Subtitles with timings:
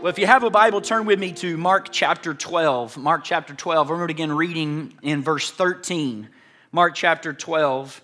[0.00, 2.96] Well, if you have a Bible, turn with me to Mark chapter 12.
[2.98, 3.90] Mark chapter 12.
[3.90, 6.28] We're going to begin reading in verse 13.
[6.70, 8.00] Mark chapter 12,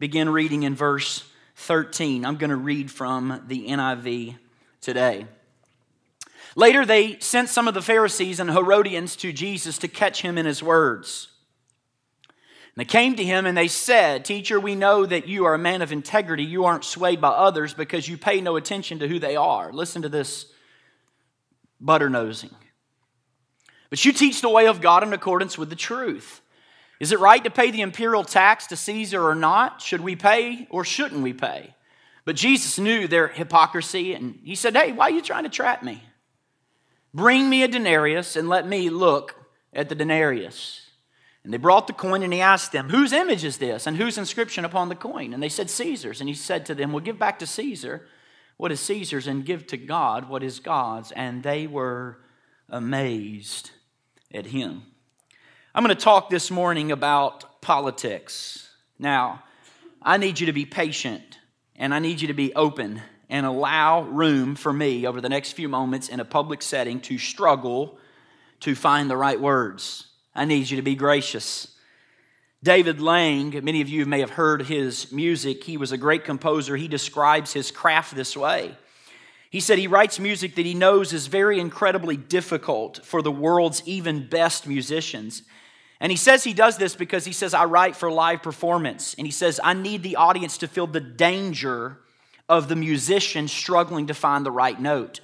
[0.00, 1.22] begin reading in verse
[1.54, 2.26] 13.
[2.26, 4.34] I'm going to read from the NIV
[4.80, 5.26] today.
[6.56, 10.46] Later, they sent some of the Pharisees and Herodians to Jesus to catch him in
[10.46, 11.28] his words.
[12.24, 15.58] And they came to him and they said, Teacher, we know that you are a
[15.58, 16.42] man of integrity.
[16.42, 19.72] You aren't swayed by others because you pay no attention to who they are.
[19.72, 20.46] Listen to this
[21.80, 22.54] butter nosing.
[23.90, 26.40] But you teach the way of God in accordance with the truth.
[26.98, 29.80] Is it right to pay the imperial tax to Caesar or not?
[29.82, 31.74] Should we pay or shouldn't we pay?
[32.24, 35.82] But Jesus knew their hypocrisy and he said, Hey, why are you trying to trap
[35.82, 36.02] me?
[37.14, 39.36] Bring me a denarius and let me look
[39.72, 40.82] at the denarius.
[41.44, 44.18] And they brought the coin and he asked them, Whose image is this and whose
[44.18, 45.32] inscription upon the coin?
[45.32, 46.20] And they said, Caesar's.
[46.20, 48.08] And he said to them, Well, give back to Caesar
[48.56, 51.12] what is Caesar's and give to God what is God's.
[51.12, 52.18] And they were
[52.68, 53.70] amazed
[54.32, 54.82] at him.
[55.74, 58.70] I'm going to talk this morning about politics.
[58.98, 59.42] Now,
[60.02, 61.38] I need you to be patient
[61.76, 65.52] and I need you to be open and allow room for me over the next
[65.52, 67.98] few moments in a public setting to struggle
[68.60, 70.06] to find the right words.
[70.34, 71.75] I need you to be gracious.
[72.62, 75.64] David Lang, many of you may have heard his music.
[75.64, 76.76] He was a great composer.
[76.76, 78.74] He describes his craft this way.
[79.50, 83.82] He said he writes music that he knows is very incredibly difficult for the world's
[83.86, 85.42] even best musicians.
[86.00, 89.14] And he says he does this because he says, I write for live performance.
[89.14, 91.98] And he says, I need the audience to feel the danger
[92.48, 95.20] of the musician struggling to find the right note.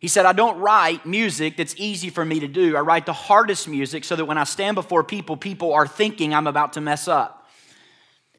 [0.00, 2.74] He said, I don't write music that's easy for me to do.
[2.74, 6.34] I write the hardest music so that when I stand before people, people are thinking
[6.34, 7.46] I'm about to mess up.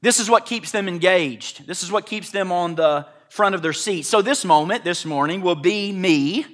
[0.01, 1.67] This is what keeps them engaged.
[1.67, 4.07] This is what keeps them on the front of their seat.
[4.07, 6.45] So, this moment, this morning, will be me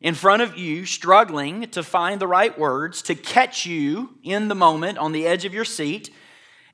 [0.00, 4.56] in front of you, struggling to find the right words to catch you in the
[4.56, 6.10] moment on the edge of your seat.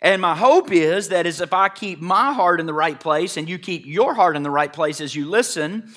[0.01, 3.37] And my hope is that is if I keep my heart in the right place
[3.37, 5.93] and you keep your heart in the right place as you listen,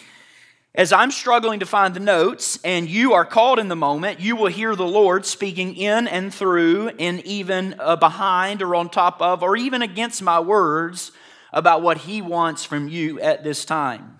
[0.74, 4.38] as I'm struggling to find the notes and you are called in the moment, you
[4.38, 9.22] will hear the Lord speaking in and through and even uh, behind or on top
[9.22, 11.12] of or even against my words
[11.52, 14.20] about what He wants from you at this time.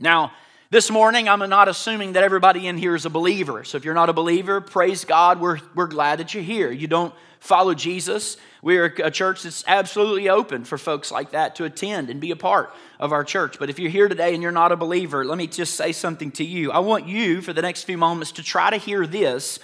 [0.00, 0.32] Now,
[0.70, 3.62] this morning, I'm not assuming that everybody in here is a believer.
[3.62, 6.72] So if you're not a believer, praise God, we're, we're glad that you're here.
[6.72, 8.36] You don't follow Jesus.
[8.62, 12.36] We're a church that's absolutely open for folks like that to attend and be a
[12.36, 13.58] part of our church.
[13.58, 16.30] But if you're here today and you're not a believer, let me just say something
[16.32, 16.70] to you.
[16.70, 19.58] I want you, for the next few moments, to try to hear this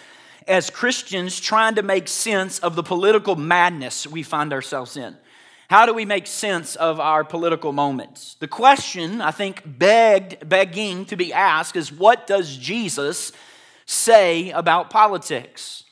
[0.48, 5.16] as Christians trying to make sense of the political madness we find ourselves in.
[5.70, 8.34] How do we make sense of our political moments?
[8.40, 13.30] The question, I think, begged, begging to be asked is what does Jesus
[13.86, 15.84] say about politics?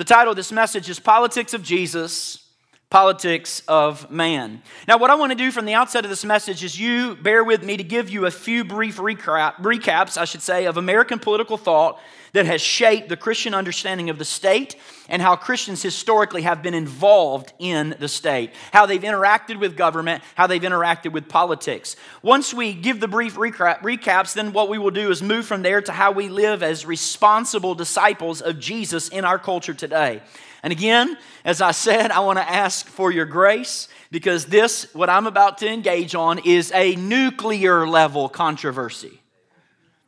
[0.00, 2.42] The title of this message is Politics of Jesus,
[2.88, 4.62] Politics of Man.
[4.88, 7.44] Now, what I want to do from the outset of this message is you bear
[7.44, 11.18] with me to give you a few brief recap, recaps, I should say, of American
[11.18, 12.00] political thought
[12.32, 14.76] that has shaped the Christian understanding of the state
[15.10, 20.22] and how Christians historically have been involved in the state, how they've interacted with government,
[20.34, 21.96] how they've interacted with politics.
[22.22, 25.82] Once we give the brief recaps, then what we will do is move from there
[25.82, 30.22] to how we live as responsible disciples of Jesus in our culture today.
[30.62, 35.10] And again, as I said, I want to ask for your grace because this, what
[35.10, 39.20] I'm about to engage on, is a nuclear level controversy.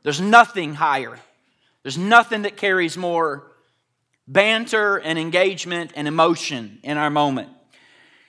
[0.03, 1.19] There's nothing higher
[1.83, 3.52] there's nothing that carries more
[4.27, 7.49] banter and engagement and emotion in our moment.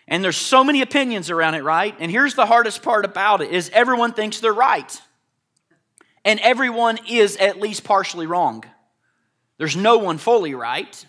[0.07, 1.95] And there's so many opinions around it, right?
[1.99, 5.01] And here's the hardest part about it is everyone thinks they're right.
[6.25, 8.63] And everyone is at least partially wrong.
[9.57, 11.05] There's no one fully right.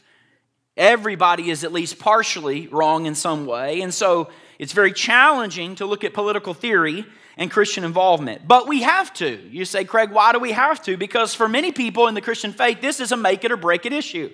[0.76, 3.80] Everybody is at least partially wrong in some way.
[3.80, 7.04] And so it's very challenging to look at political theory
[7.36, 8.46] and Christian involvement.
[8.46, 9.40] But we have to.
[9.50, 10.96] You say, Craig, why do we have to?
[10.96, 13.86] Because for many people in the Christian faith, this is a make it or break
[13.86, 14.30] it issue.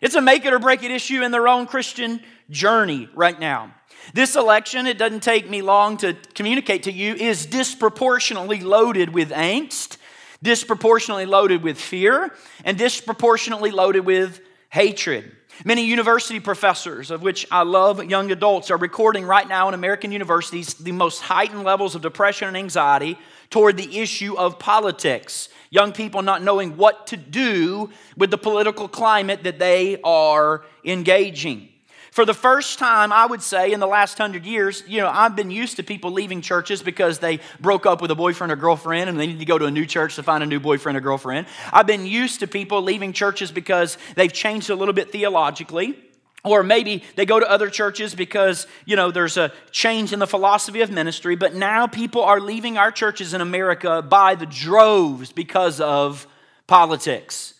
[0.00, 3.74] It's a make it or break it issue in their own Christian journey right now.
[4.14, 9.30] This election, it doesn't take me long to communicate to you, is disproportionately loaded with
[9.30, 9.98] angst,
[10.42, 15.36] disproportionately loaded with fear, and disproportionately loaded with hatred.
[15.64, 20.10] Many university professors, of which I love young adults, are recording right now in American
[20.10, 23.18] universities the most heightened levels of depression and anxiety
[23.50, 25.48] toward the issue of politics.
[25.70, 31.68] Young people not knowing what to do with the political climate that they are engaging.
[32.10, 35.36] For the first time, I would say, in the last hundred years, you know, I've
[35.36, 39.08] been used to people leaving churches because they broke up with a boyfriend or girlfriend
[39.08, 41.00] and they need to go to a new church to find a new boyfriend or
[41.00, 41.46] girlfriend.
[41.72, 45.96] I've been used to people leaving churches because they've changed a little bit theologically.
[46.44, 50.26] Or maybe they go to other churches because, you know, there's a change in the
[50.26, 51.36] philosophy of ministry.
[51.36, 56.26] But now people are leaving our churches in America by the droves because of
[56.66, 57.54] politics,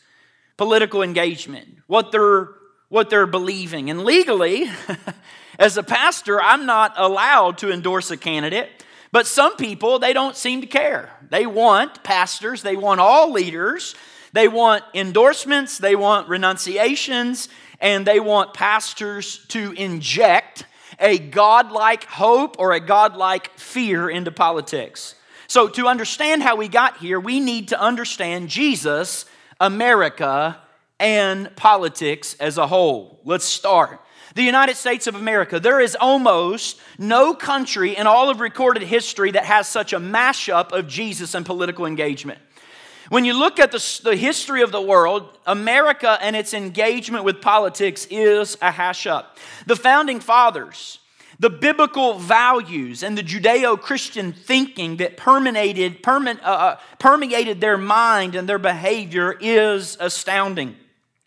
[0.57, 2.49] political engagement, what they're
[2.89, 3.89] what they're believing.
[3.89, 4.69] And legally,
[5.59, 8.69] as a pastor, I'm not allowed to endorse a candidate.
[9.13, 11.11] But some people, they don't seem to care.
[11.31, 13.95] They want pastors, they want all leaders,
[14.33, 17.49] they want endorsements, they want renunciations,
[17.81, 20.65] and they want pastors to inject
[20.99, 25.15] a godlike hope or a godlike fear into politics.
[25.47, 29.25] So, to understand how we got here, we need to understand Jesus,
[29.59, 30.59] America,
[31.01, 33.21] and politics as a whole.
[33.25, 34.01] Let's start.
[34.35, 39.33] The United States of America, there is almost no country in all of recorded history
[39.33, 42.39] that has such a mashup of Jesus and political engagement.
[43.11, 47.41] When you look at the, the history of the world, America and its engagement with
[47.41, 49.37] politics is a hash up.
[49.67, 51.01] The founding fathers,
[51.41, 57.77] the biblical values and the Judeo Christian thinking that permeated, perme- uh, uh, permeated their
[57.77, 60.77] mind and their behavior is astounding.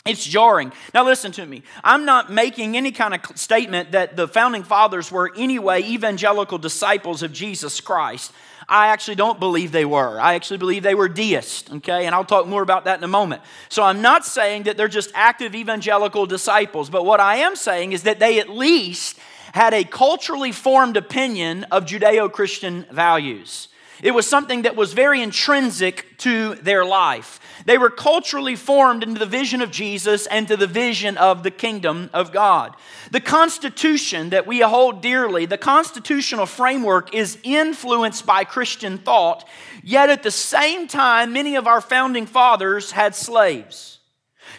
[0.05, 0.71] It's jarring.
[0.93, 1.63] Now, listen to me.
[1.83, 7.23] I'm not making any kind of statement that the founding fathers were, anyway, evangelical disciples
[7.23, 8.31] of Jesus Christ.
[8.67, 10.19] I actually don't believe they were.
[10.19, 12.05] I actually believe they were deists, okay?
[12.05, 13.41] And I'll talk more about that in a moment.
[13.69, 17.93] So I'm not saying that they're just active evangelical disciples, but what I am saying
[17.93, 19.17] is that they at least
[19.53, 23.67] had a culturally formed opinion of Judeo Christian values.
[24.03, 27.39] It was something that was very intrinsic to their life.
[27.65, 31.51] They were culturally formed into the vision of Jesus and to the vision of the
[31.51, 32.75] kingdom of God.
[33.11, 39.47] The Constitution that we hold dearly, the constitutional framework is influenced by Christian thought,
[39.81, 43.99] yet at the same time, many of our founding fathers had slaves.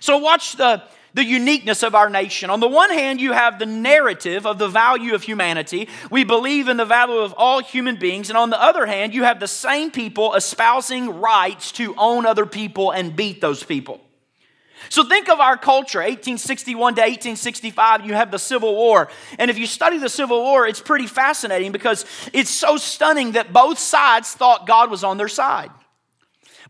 [0.00, 0.82] So, watch the
[1.14, 2.50] the uniqueness of our nation.
[2.50, 5.88] On the one hand, you have the narrative of the value of humanity.
[6.10, 8.28] We believe in the value of all human beings.
[8.28, 12.46] And on the other hand, you have the same people espousing rights to own other
[12.46, 14.00] people and beat those people.
[14.90, 19.08] So think of our culture, 1861 to 1865, you have the Civil War.
[19.38, 23.52] And if you study the Civil War, it's pretty fascinating because it's so stunning that
[23.52, 25.70] both sides thought God was on their side.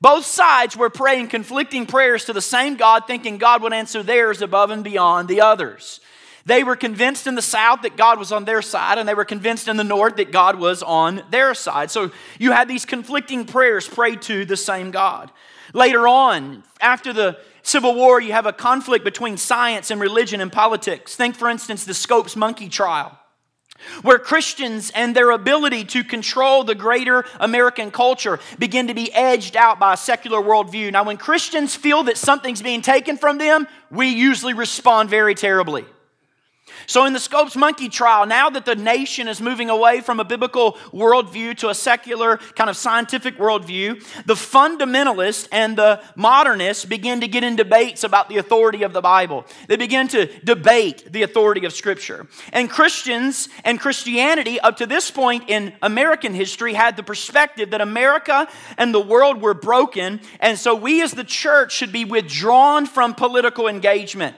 [0.05, 4.43] Both sides were praying conflicting prayers to the same God, thinking God would answer theirs
[4.43, 5.99] above and beyond the others.
[6.45, 9.25] They were convinced in the South that God was on their side, and they were
[9.25, 11.91] convinced in the North that God was on their side.
[11.91, 15.31] So you had these conflicting prayers prayed to the same God.
[15.73, 20.53] Later on, after the Civil War, you have a conflict between science and religion and
[20.53, 21.17] politics.
[21.17, 23.19] Think, for instance, the Scopes monkey trial
[24.03, 29.57] where Christians and their ability to control the greater American culture begin to be edged
[29.57, 30.93] out by a secular worldview.
[30.93, 35.85] Now, when Christians feel that something's being taken from them, we usually respond very terribly.
[36.87, 40.25] So, in the Scopes monkey trial, now that the nation is moving away from a
[40.25, 47.21] biblical worldview to a secular kind of scientific worldview, the fundamentalists and the modernists begin
[47.21, 49.45] to get in debates about the authority of the Bible.
[49.69, 52.27] They begin to debate the authority of Scripture.
[52.53, 57.81] And Christians and Christianity, up to this point in American history, had the perspective that
[57.81, 62.87] America and the world were broken, and so we as the church should be withdrawn
[62.87, 64.37] from political engagement.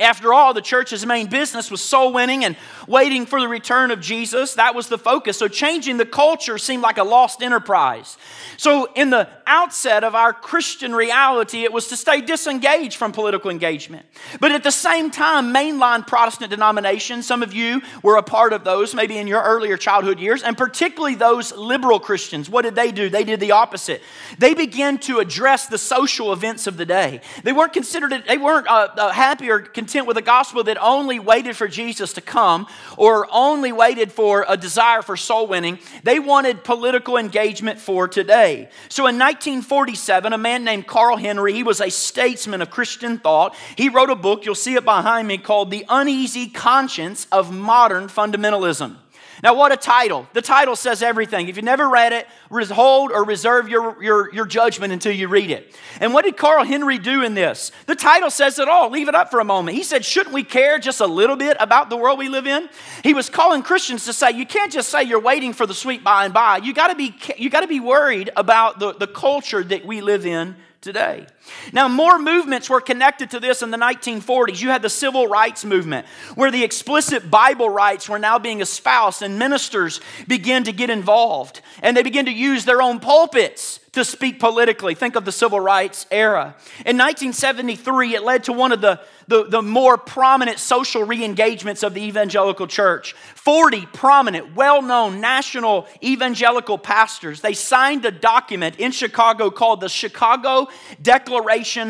[0.00, 2.54] After all, the church's main business was soul winning and
[2.86, 4.54] waiting for the return of Jesus.
[4.54, 5.36] That was the focus.
[5.36, 8.16] So, changing the culture seemed like a lost enterprise.
[8.58, 13.50] So, in the outset of our Christian reality, it was to stay disengaged from political
[13.50, 14.06] engagement.
[14.38, 18.62] But at the same time, mainline Protestant denominations, some of you were a part of
[18.62, 22.92] those, maybe in your earlier childhood years, and particularly those liberal Christians, what did they
[22.92, 23.08] do?
[23.08, 24.00] They did the opposite.
[24.38, 27.20] They began to address the social events of the day.
[27.42, 31.18] They weren't considered, they weren't uh, uh, happy or content with a gospel that only
[31.18, 32.66] waited for Jesus to come
[32.98, 35.78] or only waited for a desire for soul winning.
[36.02, 38.68] They wanted political engagement for today.
[38.90, 43.56] So in 1947, a man named Carl Henry, he was a statesman of Christian thought.
[43.76, 48.08] He wrote a book, you'll see it behind me, called The Uneasy Conscience of Modern
[48.08, 48.94] Fundamentalism.
[49.42, 50.26] Now, what a title.
[50.32, 51.48] The title says everything.
[51.48, 55.50] If you never read it, hold or reserve your, your, your judgment until you read
[55.50, 55.76] it.
[56.00, 57.70] And what did Carl Henry do in this?
[57.86, 58.90] The title says it all.
[58.90, 59.76] Leave it up for a moment.
[59.76, 62.68] He said, Shouldn't we care just a little bit about the world we live in?
[63.04, 66.02] He was calling Christians to say, You can't just say you're waiting for the sweet
[66.02, 66.58] by and by.
[66.58, 70.56] You gotta be, you gotta be worried about the, the culture that we live in
[70.80, 71.26] today.
[71.72, 74.60] Now, more movements were connected to this in the 1940s.
[74.60, 79.22] You had the civil rights movement, where the explicit Bible rights were now being espoused,
[79.22, 81.60] and ministers began to get involved.
[81.82, 84.94] And they began to use their own pulpits to speak politically.
[84.94, 86.54] Think of the civil rights era.
[86.86, 91.82] In 1973, it led to one of the, the, the more prominent social re engagements
[91.82, 93.14] of the evangelical church.
[93.34, 99.88] 40 prominent, well known national evangelical pastors, they signed a document in Chicago called the
[99.88, 100.68] Chicago
[101.02, 101.37] Declaration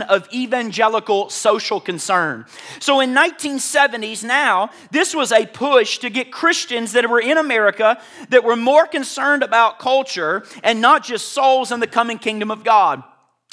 [0.02, 2.46] of Evangelical Social Concern.
[2.80, 8.00] So in 1970s now, this was a push to get Christians that were in America
[8.30, 12.64] that were more concerned about culture and not just souls in the coming kingdom of
[12.64, 13.02] God.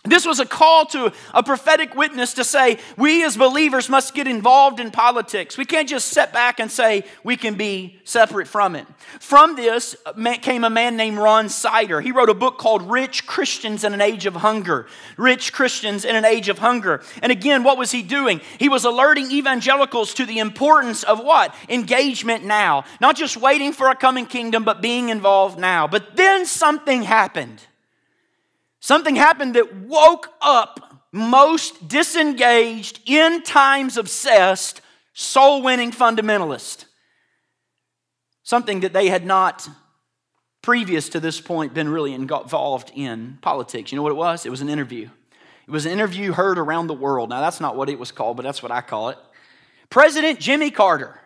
[0.06, 4.28] This was a call to a prophetic witness to say, we as believers must get
[4.28, 5.58] involved in politics.
[5.58, 8.86] We can't just sit back and say we can be separate from it.
[9.20, 9.96] From this
[10.42, 12.02] came a man named Ron Sider.
[12.02, 14.88] He wrote a book called Rich Christians in an Age of Hunger.
[15.18, 17.02] Rich Christians in an Age of Hunger.
[17.22, 18.42] And again, what was he doing?
[18.60, 21.56] He was alerting evangelicals to the importance of what?
[21.68, 22.86] Engagement now.
[23.02, 25.88] Not just waiting for a coming kingdom, but being involved now.
[25.88, 27.62] But then something happened.
[28.86, 34.80] Something happened that woke up most disengaged, in times obsessed,
[35.12, 36.86] soul winning fundamentalist.
[38.44, 39.68] Something that they had not,
[40.62, 43.92] previous to this point, been really involved in politics.
[43.92, 44.46] You know what it was?
[44.46, 45.10] It was an interview.
[45.68, 47.32] It was an interview heard around the world.
[47.32, 49.18] Now, that's not what it was called, but that's what I call it.
[49.90, 51.20] President Jimmy Carter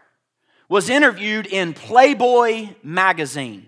[0.70, 3.68] was interviewed in Playboy magazine.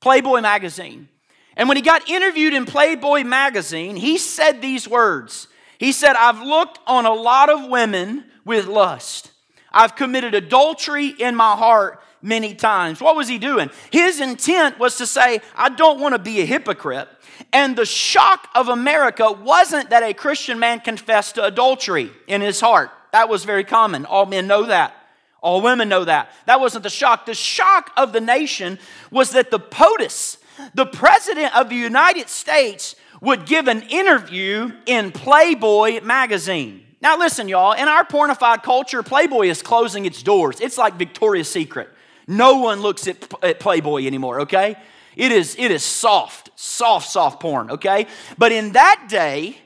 [0.00, 1.10] Playboy magazine.
[1.56, 5.48] And when he got interviewed in Playboy magazine, he said these words.
[5.78, 9.32] He said, I've looked on a lot of women with lust.
[9.72, 13.00] I've committed adultery in my heart many times.
[13.00, 13.70] What was he doing?
[13.90, 17.08] His intent was to say, I don't want to be a hypocrite.
[17.52, 22.60] And the shock of America wasn't that a Christian man confessed to adultery in his
[22.60, 22.90] heart.
[23.12, 24.06] That was very common.
[24.06, 24.94] All men know that.
[25.42, 26.30] All women know that.
[26.46, 27.26] That wasn't the shock.
[27.26, 28.78] The shock of the nation
[29.10, 30.38] was that the POTUS,
[30.74, 36.82] the President of the United States would give an interview in Playboy magazine.
[37.00, 40.60] Now, listen, y'all, in our pornified culture, Playboy is closing its doors.
[40.60, 41.88] It's like Victoria's Secret.
[42.26, 44.76] No one looks at, at Playboy anymore, okay?
[45.14, 48.06] It is, it is soft, soft, soft porn, okay?
[48.36, 49.56] But in that day,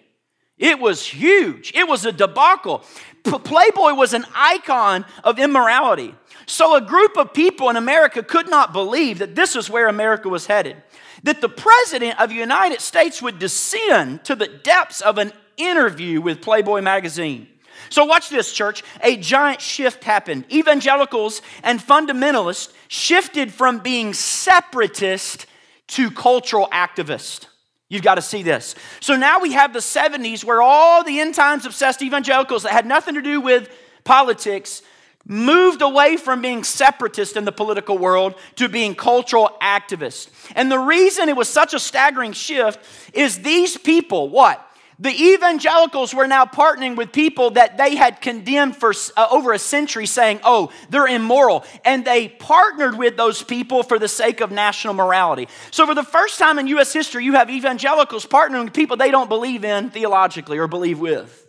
[0.59, 1.73] it was huge.
[1.75, 2.85] It was a debacle.
[3.25, 6.15] P- Playboy was an icon of immorality.
[6.51, 10.29] So, a group of people in America could not believe that this is where America
[10.29, 10.83] was headed.
[11.23, 16.21] That the President of the United States would descend to the depths of an interview
[16.21, 17.47] with Playboy magazine.
[17.89, 18.83] So, watch this, church.
[19.01, 20.45] A giant shift happened.
[20.53, 25.47] Evangelicals and fundamentalists shifted from being separatist
[25.87, 27.47] to cultural activist.
[27.89, 28.75] You've got to see this.
[28.99, 32.87] So now we have the 70s where all the end times obsessed evangelicals that had
[32.87, 33.69] nothing to do with
[34.03, 34.83] politics
[35.27, 40.29] moved away from being separatist in the political world to being cultural activists.
[40.55, 42.81] And the reason it was such a staggering shift
[43.13, 44.67] is these people, what?
[45.01, 49.59] The evangelicals were now partnering with people that they had condemned for uh, over a
[49.59, 51.65] century, saying, oh, they're immoral.
[51.87, 55.49] And they partnered with those people for the sake of national morality.
[55.71, 56.93] So, for the first time in U.S.
[56.93, 61.49] history, you have evangelicals partnering with people they don't believe in theologically or believe with.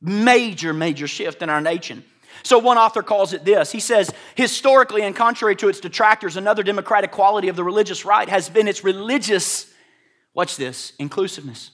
[0.00, 2.02] Major, major shift in our nation.
[2.42, 3.72] So, one author calls it this.
[3.72, 8.28] He says, historically, and contrary to its detractors, another democratic quality of the religious right
[8.28, 9.72] has been its religious,
[10.34, 11.70] watch this, inclusiveness.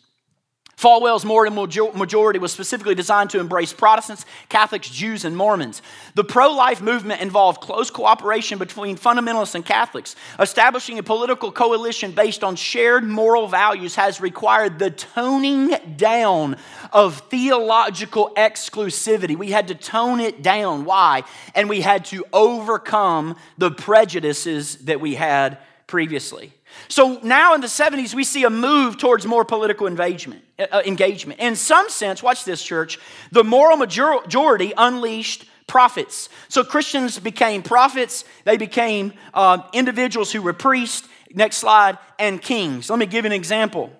[0.76, 5.80] Falwell's majority was specifically designed to embrace Protestants, Catholics, Jews, and Mormons.
[6.14, 10.16] The pro life movement involved close cooperation between fundamentalists and Catholics.
[10.38, 16.58] Establishing a political coalition based on shared moral values has required the toning down
[16.92, 19.34] of theological exclusivity.
[19.34, 20.84] We had to tone it down.
[20.84, 21.22] Why?
[21.54, 25.56] And we had to overcome the prejudices that we had
[25.86, 26.52] previously.
[26.88, 30.42] So now in the 70s, we see a move towards more political engagement.
[30.58, 31.38] Uh, engagement.
[31.38, 32.98] In some sense, watch this, church,
[33.30, 36.30] the moral majority unleashed prophets.
[36.48, 42.88] So Christians became prophets, they became uh, individuals who were priests, next slide, and kings.
[42.88, 43.92] Let me give an example.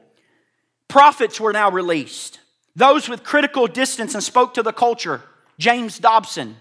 [0.88, 2.40] Prophets were now released.
[2.74, 5.22] Those with critical distance and spoke to the culture.
[5.58, 6.56] James Dobson,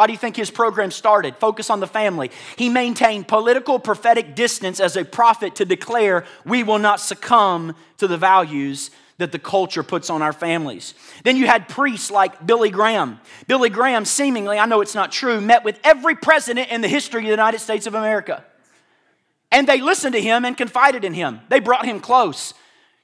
[0.00, 1.36] Why do you think his program started?
[1.36, 2.30] Focus on the family.
[2.56, 8.08] He maintained political prophetic distance as a prophet to declare we will not succumb to
[8.08, 10.94] the values that the culture puts on our families.
[11.22, 13.20] Then you had priests like Billy Graham.
[13.46, 17.20] Billy Graham, seemingly, I know it's not true, met with every president in the history
[17.20, 18.42] of the United States of America.
[19.52, 21.40] And they listened to him and confided in him.
[21.50, 22.54] They brought him close.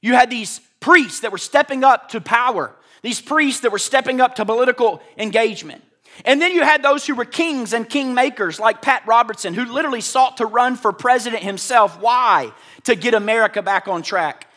[0.01, 4.19] You had these priests that were stepping up to power, these priests that were stepping
[4.19, 5.83] up to political engagement.
[6.25, 10.01] And then you had those who were kings and kingmakers, like Pat Robertson, who literally
[10.01, 11.99] sought to run for president himself.
[12.01, 12.51] Why?
[12.85, 14.47] To get America back on track.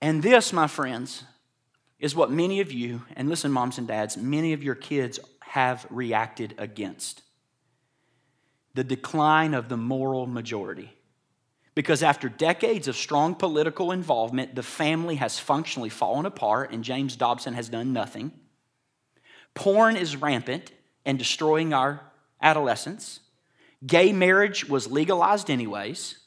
[0.00, 1.24] And this, my friends,
[1.98, 5.86] is what many of you, and listen, moms and dads, many of your kids have
[5.90, 7.22] reacted against
[8.74, 10.92] the decline of the moral majority.
[11.74, 17.16] Because after decades of strong political involvement, the family has functionally fallen apart, and James
[17.16, 18.32] Dobson has done nothing.
[19.54, 20.70] Porn is rampant
[21.08, 22.02] and destroying our
[22.42, 23.20] adolescence.
[23.84, 26.18] Gay marriage was legalized, anyways.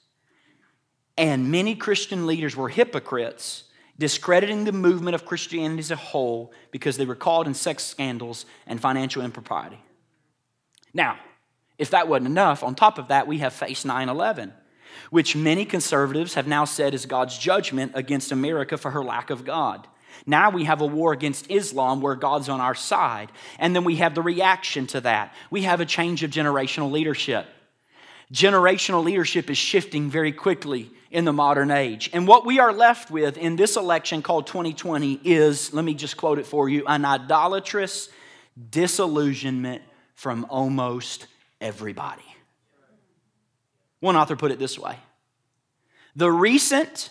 [1.16, 3.66] And many Christian leaders were hypocrites,
[4.00, 8.48] discrediting the movement of Christianity as a whole because they were caught in sex scandals
[8.66, 9.80] and financial impropriety.
[10.96, 11.20] Now,
[11.78, 14.52] if that wasn't enough, on top of that, we have faced 9 11
[15.10, 19.46] which many conservatives have now said is God's judgment against America for her lack of
[19.46, 19.88] God.
[20.26, 23.32] Now we have a war against Islam where God's on our side.
[23.60, 25.34] And then we have the reaction to that.
[25.50, 27.46] We have a change of generational leadership.
[28.32, 32.10] Generational leadership is shifting very quickly in the modern age.
[32.14, 36.16] And what we are left with in this election called 2020 is, let me just
[36.16, 38.10] quote it for you, an idolatrous
[38.70, 39.82] disillusionment
[40.16, 41.28] from almost
[41.60, 42.22] everybody.
[44.00, 44.98] One author put it this way
[46.16, 47.10] The recent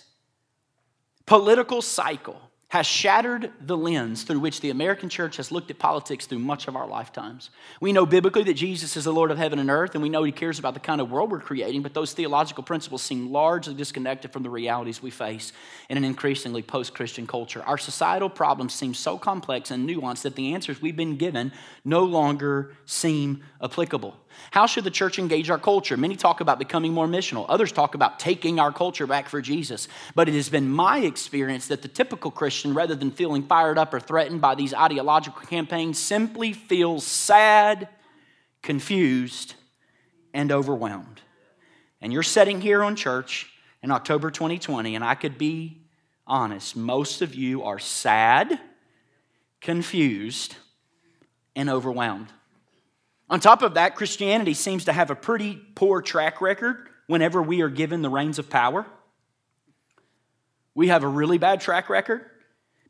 [1.26, 2.40] political cycle
[2.70, 6.68] has shattered the lens through which the American church has looked at politics through much
[6.68, 7.50] of our lifetimes.
[7.80, 10.22] We know biblically that Jesus is the Lord of heaven and earth, and we know
[10.22, 13.74] He cares about the kind of world we're creating, but those theological principles seem largely
[13.74, 15.52] disconnected from the realities we face
[15.88, 17.60] in an increasingly post Christian culture.
[17.64, 21.50] Our societal problems seem so complex and nuanced that the answers we've been given
[21.84, 24.16] no longer seem applicable.
[24.50, 25.96] How should the church engage our culture?
[25.96, 27.46] Many talk about becoming more missional.
[27.48, 29.88] Others talk about taking our culture back for Jesus.
[30.14, 33.92] But it has been my experience that the typical Christian, rather than feeling fired up
[33.94, 37.88] or threatened by these ideological campaigns, simply feels sad,
[38.62, 39.54] confused,
[40.32, 41.20] and overwhelmed.
[42.00, 43.50] And you're sitting here on church
[43.82, 45.82] in October 2020, and I could be
[46.26, 48.60] honest, most of you are sad,
[49.60, 50.56] confused,
[51.56, 52.28] and overwhelmed.
[53.28, 57.60] On top of that, Christianity seems to have a pretty poor track record whenever we
[57.60, 58.86] are given the reins of power.
[60.74, 62.24] We have a really bad track record.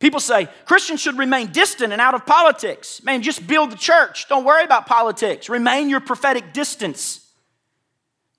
[0.00, 3.02] People say Christians should remain distant and out of politics.
[3.04, 4.28] Man, just build the church.
[4.28, 5.48] Don't worry about politics.
[5.48, 7.30] Remain your prophetic distance.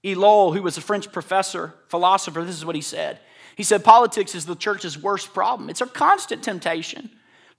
[0.04, 3.20] Ellul, who was a French professor, philosopher, this is what he said.
[3.56, 5.70] He said, Politics is the church's worst problem.
[5.70, 7.10] It's a constant temptation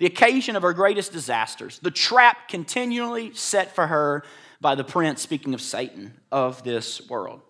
[0.02, 4.24] the occasion of her greatest disasters, the trap continually set for her
[4.60, 7.40] by the prince, speaking of Satan, of this world.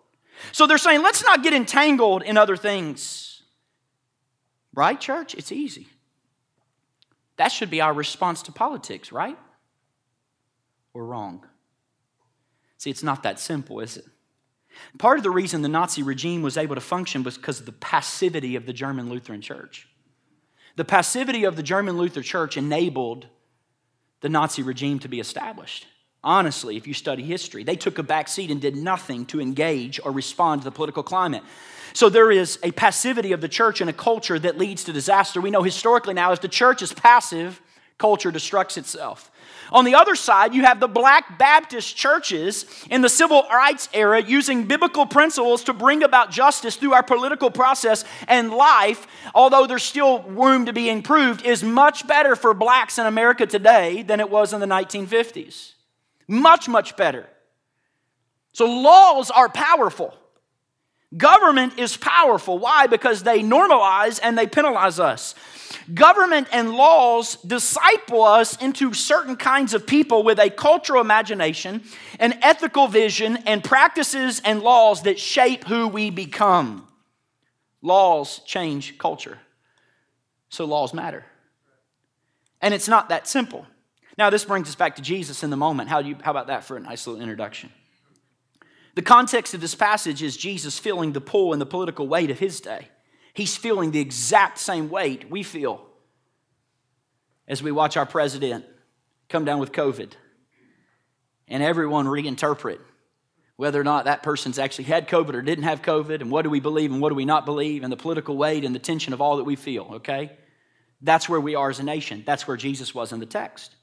[0.53, 3.43] So they're saying, let's not get entangled in other things.
[4.75, 5.35] Right, church?
[5.35, 5.89] It's easy.
[7.43, 9.37] That should be our response to politics, right?
[10.95, 11.45] Or wrong?
[12.79, 14.05] See, it's not that simple, is it?
[14.97, 17.73] Part of the reason the Nazi regime was able to function was because of the
[17.73, 19.89] passivity of the German Lutheran Church.
[20.77, 23.27] The passivity of the German Lutheran Church enabled
[24.21, 25.89] the Nazi regime to be established.
[26.23, 29.99] Honestly, if you study history, they took a back seat and did nothing to engage
[30.05, 31.43] or respond to the political climate.
[31.95, 35.41] So there is a passivity of the church in a culture that leads to disaster.
[35.41, 37.61] We know historically now if the church is passive,
[37.99, 39.31] culture destructs itself.
[39.71, 44.21] On the other side, you have the black Baptist churches in the civil rights era
[44.21, 49.83] using biblical principles to bring about justice through our political process and life, although there's
[49.83, 54.29] still room to be improved, is much better for blacks in America today than it
[54.29, 55.73] was in the 1950s.
[56.29, 57.27] Much, much better.
[58.53, 60.15] So laws are powerful.
[61.17, 62.59] Government is powerful.
[62.59, 62.87] Why?
[62.87, 65.35] Because they normalize and they penalize us.
[65.93, 71.83] Government and laws disciple us into certain kinds of people with a cultural imagination,
[72.19, 76.87] an ethical vision, and practices and laws that shape who we become.
[77.83, 79.39] Laws change culture,
[80.49, 81.25] so laws matter.
[82.61, 83.67] And it's not that simple.
[84.17, 85.89] Now, this brings us back to Jesus in the moment.
[85.89, 87.71] How, do you, how about that for a nice little introduction?
[88.95, 92.39] The context of this passage is Jesus feeling the pull and the political weight of
[92.39, 92.89] his day.
[93.35, 95.87] He's feeling the exact same weight we feel
[97.49, 98.65] as we watch our president
[99.29, 100.13] come down with COVID
[101.49, 102.79] and everyone reinterpret
[103.57, 106.51] whether or not that person's actually had COVID or didn't have COVID, and what do
[106.51, 109.13] we believe and what do we not believe, and the political weight and the tension
[109.13, 110.33] of all that we feel, okay?
[111.01, 112.25] That's where we are as a nation.
[112.27, 113.77] That's where Jesus was in the text.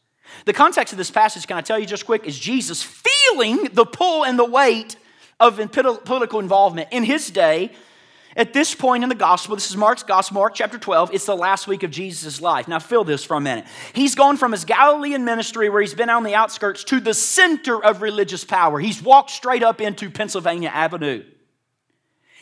[0.45, 3.85] The context of this passage, can I tell you just quick, is Jesus feeling the
[3.85, 4.95] pull and the weight
[5.39, 6.89] of political involvement.
[6.91, 7.71] In his day,
[8.35, 11.35] at this point in the gospel, this is Mark's gospel, Mark chapter 12, it's the
[11.35, 12.67] last week of Jesus' life.
[12.67, 13.65] Now, feel this for a minute.
[13.93, 17.83] He's gone from his Galilean ministry, where he's been on the outskirts, to the center
[17.83, 18.79] of religious power.
[18.79, 21.23] He's walked straight up into Pennsylvania Avenue.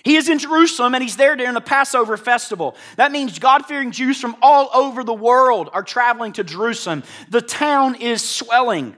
[0.08, 2.78] He is in Jerusalem and he's there during the Passover festival.
[2.96, 7.04] That means God fearing Jews from all over the world are traveling to Jerusalem.
[7.30, 8.96] The town is swelling.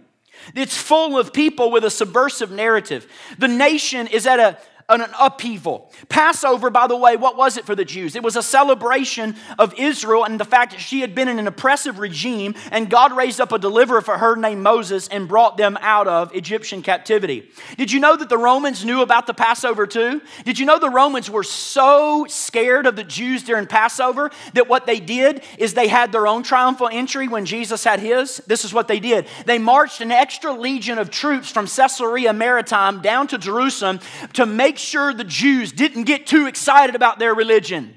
[0.54, 3.08] It's full of people with a subversive narrative.
[3.39, 5.91] The nation is at a, an upheaval.
[6.10, 8.15] Passover, by the way, what was it for the Jews?
[8.15, 11.47] It was a celebration of Israel and the fact that she had been in an
[11.47, 15.78] oppressive regime, and God raised up a deliverer for her named Moses and brought them
[15.82, 17.52] out of Egyptian captivity.
[17.78, 20.21] Did you know that the Romans knew about the Passover too?
[20.43, 24.88] Did you know the Romans were so scared of the Jews during Passover that what
[24.88, 28.38] they did is they had their own triumphal entry when Jesus had his?
[28.47, 29.28] This is what they did.
[29.45, 33.99] They marched an extra legion of troops from Caesarea Maritime down to Jerusalem
[34.34, 37.96] to make sure the Jews didn't get too excited about their religion.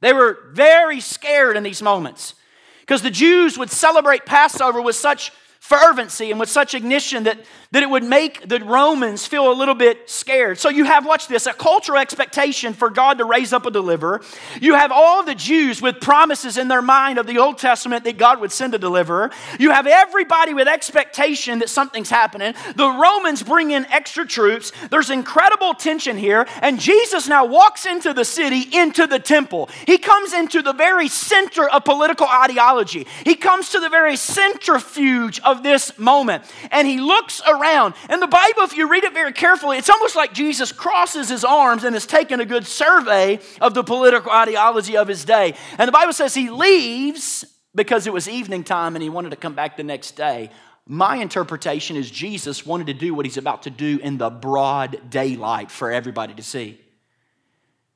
[0.00, 2.34] They were very scared in these moments
[2.80, 7.38] because the Jews would celebrate Passover with such fervency and with such ignition that,
[7.72, 10.58] that it would make the Romans feel a little bit scared.
[10.58, 14.20] So you have, watch this, a cultural expectation for God to raise up a deliverer.
[14.60, 18.18] You have all the Jews with promises in their mind of the Old Testament that
[18.18, 19.30] God would send a deliverer.
[19.58, 22.54] You have everybody with expectation that something's happening.
[22.76, 24.70] The Romans bring in extra troops.
[24.90, 26.46] There's incredible tension here.
[26.60, 29.70] And Jesus now walks into the city, into the temple.
[29.86, 33.06] He comes into the very center of political ideology.
[33.24, 36.44] He comes to the very centrifuge of this moment.
[36.70, 37.61] And he looks around.
[37.64, 41.44] And the Bible, if you read it very carefully, it's almost like Jesus crosses his
[41.44, 45.54] arms and is taking a good survey of the political ideology of his day.
[45.78, 47.44] And the Bible says he leaves
[47.74, 50.50] because it was evening time and he wanted to come back the next day.
[50.86, 55.10] My interpretation is Jesus wanted to do what he's about to do in the broad
[55.10, 56.80] daylight for everybody to see.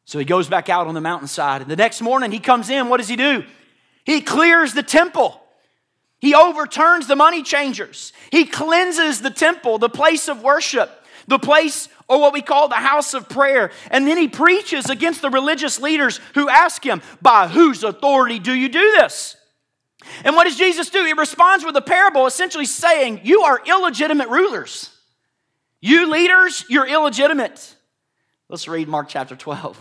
[0.04, 2.88] So he goes back out on the mountainside, and the next morning he comes in.
[2.88, 3.44] What does he do?
[4.04, 5.40] He clears the temple.
[6.20, 8.12] He overturns the money changers.
[8.30, 10.90] He cleanses the temple, the place of worship,
[11.28, 13.70] the place or what we call the house of prayer.
[13.90, 18.54] And then he preaches against the religious leaders who ask him, By whose authority do
[18.54, 19.36] you do this?
[20.24, 21.04] And what does Jesus do?
[21.04, 24.90] He responds with a parable essentially saying, You are illegitimate rulers.
[25.80, 27.74] You leaders, you're illegitimate.
[28.48, 29.80] Let's read Mark chapter 12.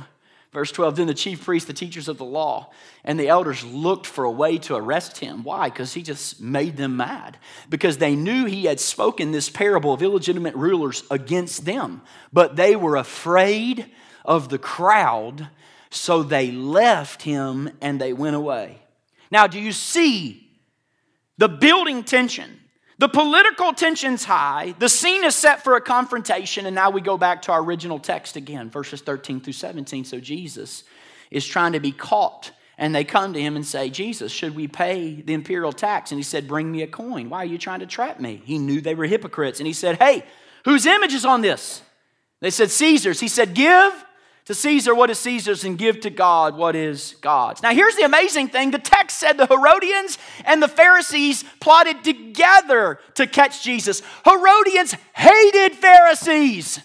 [0.55, 2.71] Verse 12 Then the chief priests, the teachers of the law,
[3.03, 5.43] and the elders looked for a way to arrest him.
[5.43, 5.69] Why?
[5.69, 7.37] Because he just made them mad.
[7.69, 12.01] Because they knew he had spoken this parable of illegitimate rulers against them.
[12.31, 13.91] But they were afraid
[14.23, 15.49] of the crowd,
[15.89, 18.77] so they left him and they went away.
[19.29, 20.49] Now, do you see
[21.37, 22.61] the building tension?
[22.97, 24.73] The political tension's high.
[24.79, 27.99] The scene is set for a confrontation, and now we go back to our original
[27.99, 30.05] text again, verses 13 through 17.
[30.05, 30.85] So Jesus
[31.29, 34.69] is trying to be caught, and they come to him and say, Jesus, should we
[34.69, 36.11] pay the imperial tax?
[36.11, 37.29] And he said, Bring me a coin.
[37.29, 38.41] Why are you trying to trap me?
[38.45, 40.23] He knew they were hypocrites, and he said, Hey,
[40.63, 41.81] whose image is on this?
[42.39, 43.19] They said, Caesar's.
[43.19, 43.93] He said, Give
[44.45, 47.63] to Caesar what is Caesar's and give to God what is God's.
[47.63, 52.99] Now, here's the amazing thing the text said the Herodians and the Pharisees plotted together
[53.15, 54.01] to catch Jesus.
[54.23, 56.79] Herodians hated Pharisees.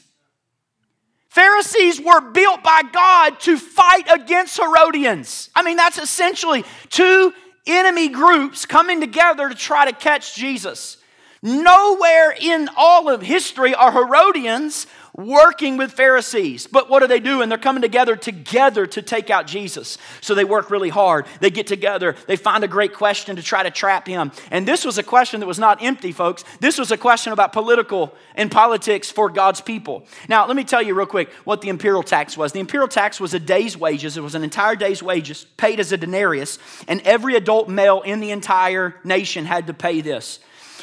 [1.28, 5.50] Pharisees were built by God to fight against Herodians.
[5.54, 7.32] I mean, that's essentially two
[7.66, 10.96] enemy groups coming together to try to catch Jesus.
[11.42, 14.86] Nowhere in all of history are Herodians
[15.26, 16.66] working with Pharisees.
[16.66, 17.48] But what are they doing?
[17.48, 19.98] They're coming together together to take out Jesus.
[20.20, 21.26] So they work really hard.
[21.40, 22.14] They get together.
[22.26, 24.32] They find a great question to try to trap him.
[24.50, 26.44] And this was a question that was not empty, folks.
[26.60, 30.06] This was a question about political and politics for God's people.
[30.28, 32.52] Now, let me tell you real quick what the imperial tax was.
[32.52, 34.16] The imperial tax was a day's wages.
[34.16, 38.20] It was an entire day's wages paid as a denarius, and every adult male in
[38.20, 40.40] the entire nation had to pay this.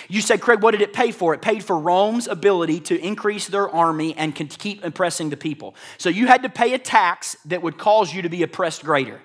[0.08, 1.34] You said, Craig, what did it pay for?
[1.34, 5.76] It paid for Rome's ability to increase their army and keep oppressing the people.
[5.98, 9.22] So you had to pay a tax that would cause you to be oppressed greater.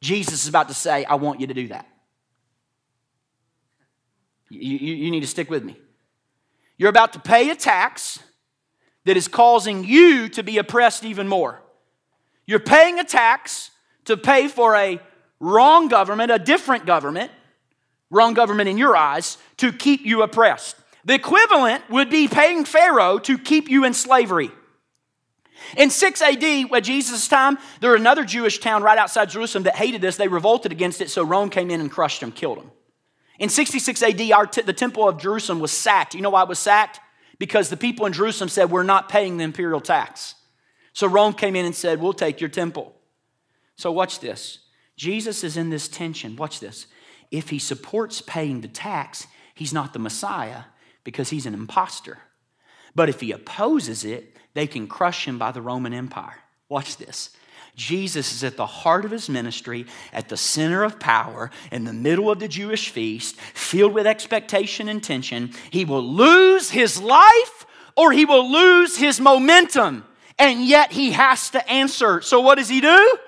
[0.00, 1.88] Jesus is about to say, I want you to do that.
[4.50, 5.76] You, you, you need to stick with me.
[6.76, 8.18] You're about to pay a tax
[9.04, 11.60] that is causing you to be oppressed even more.
[12.46, 13.70] You're paying a tax
[14.06, 15.00] to pay for a
[15.40, 17.30] wrong government, a different government
[18.14, 20.76] wrong government in your eyes, to keep you oppressed.
[21.04, 24.50] The equivalent would be paying Pharaoh to keep you in slavery.
[25.76, 29.76] In 6 AD, at Jesus' time, there was another Jewish town right outside Jerusalem that
[29.76, 30.16] hated this.
[30.16, 32.70] They revolted against it, so Rome came in and crushed them, killed them.
[33.38, 34.18] In 66 AD,
[34.52, 36.14] t- the temple of Jerusalem was sacked.
[36.14, 37.00] You know why it was sacked?
[37.38, 40.36] Because the people in Jerusalem said, We're not paying the imperial tax.
[40.92, 42.94] So Rome came in and said, We'll take your temple.
[43.76, 44.60] So watch this.
[44.96, 46.36] Jesus is in this tension.
[46.36, 46.86] Watch this.
[47.34, 50.66] If he supports paying the tax, he's not the Messiah
[51.02, 52.18] because he's an impostor.
[52.94, 56.38] But if he opposes it, they can crush him by the Roman Empire.
[56.68, 57.30] Watch this.
[57.74, 61.92] Jesus is at the heart of his ministry, at the center of power, in the
[61.92, 65.50] middle of the Jewish feast, filled with expectation and tension.
[65.70, 67.66] He will lose his life
[67.96, 70.04] or he will lose his momentum,
[70.38, 72.20] and yet he has to answer.
[72.20, 73.18] So, what does he do?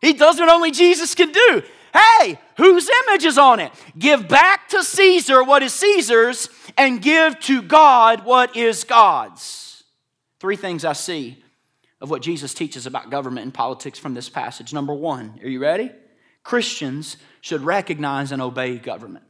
[0.00, 1.62] He does what only Jesus can do.
[1.92, 3.72] Hey, whose image is on it?
[3.98, 9.84] Give back to Caesar what is Caesar's and give to God what is God's.
[10.40, 11.42] Three things I see
[12.00, 14.72] of what Jesus teaches about government and politics from this passage.
[14.72, 15.90] Number one, are you ready?
[16.42, 19.24] Christians should recognize and obey government.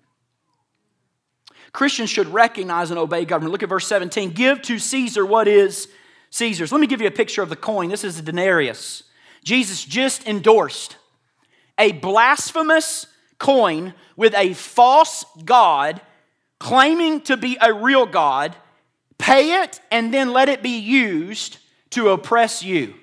[1.72, 3.52] Christians should recognize and obey government.
[3.52, 4.30] Look at verse 17.
[4.30, 5.88] Give to Caesar what is
[6.30, 6.70] Caesar's.
[6.70, 7.88] Let me give you a picture of the coin.
[7.88, 9.02] This is a denarius.
[9.42, 10.96] Jesus just endorsed
[11.78, 13.06] a blasphemous
[13.38, 16.00] coin with a false God
[16.58, 18.54] claiming to be a real God,
[19.18, 21.58] pay it, and then let it be used
[21.90, 22.94] to oppress you.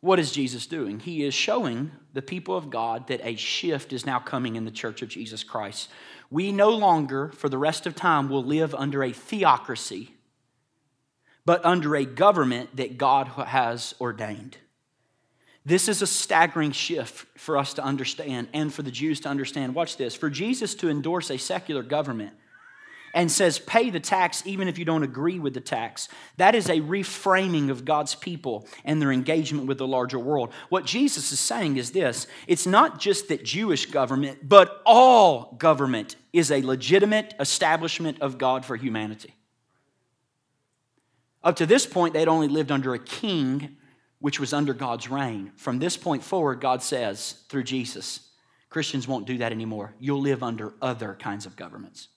[0.00, 1.00] What is Jesus doing?
[1.00, 4.70] He is showing the people of God that a shift is now coming in the
[4.70, 5.88] church of Jesus Christ.
[6.30, 10.13] We no longer, for the rest of time, will live under a theocracy
[11.46, 14.56] but under a government that God has ordained.
[15.66, 19.74] This is a staggering shift for us to understand and for the Jews to understand.
[19.74, 20.14] Watch this.
[20.14, 22.34] For Jesus to endorse a secular government
[23.14, 26.68] and says, pay the tax even if you don't agree with the tax, that is
[26.68, 30.52] a reframing of God's people and their engagement with the larger world.
[30.68, 36.16] What Jesus is saying is this it's not just that Jewish government, but all government
[36.32, 39.34] is a legitimate establishment of God for humanity.
[41.44, 43.76] Up to this point, they'd only lived under a king,
[44.18, 45.52] which was under God's reign.
[45.56, 48.30] From this point forward, God says through Jesus,
[48.70, 49.94] Christians won't do that anymore.
[50.00, 52.08] You'll live under other kinds of governments.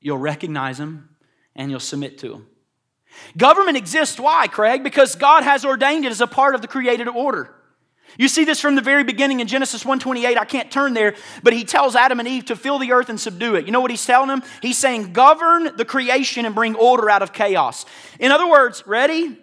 [0.00, 1.16] You'll recognize them
[1.54, 2.48] and you'll submit to them.
[3.36, 4.18] Government exists.
[4.18, 4.82] Why, Craig?
[4.82, 7.54] Because God has ordained it as a part of the created order.
[8.18, 10.38] You see this from the very beginning in Genesis 1:28.
[10.38, 13.20] I can't turn there, but he tells Adam and Eve to fill the earth and
[13.20, 13.66] subdue it.
[13.66, 14.42] You know what he's telling them?
[14.62, 17.86] He's saying, "Govern the creation and bring order out of chaos."
[18.20, 19.38] In other words, ready?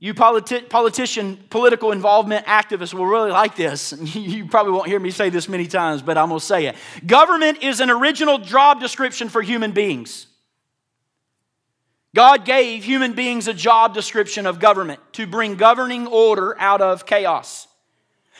[0.00, 3.92] You politi- politician, political involvement activists will really like this.
[4.14, 6.76] You probably won't hear me say this many times, but I'm going to say it.
[7.06, 10.26] Government is an original job description for human beings.
[12.14, 17.06] God gave human beings a job description of government to bring governing order out of
[17.06, 17.67] chaos.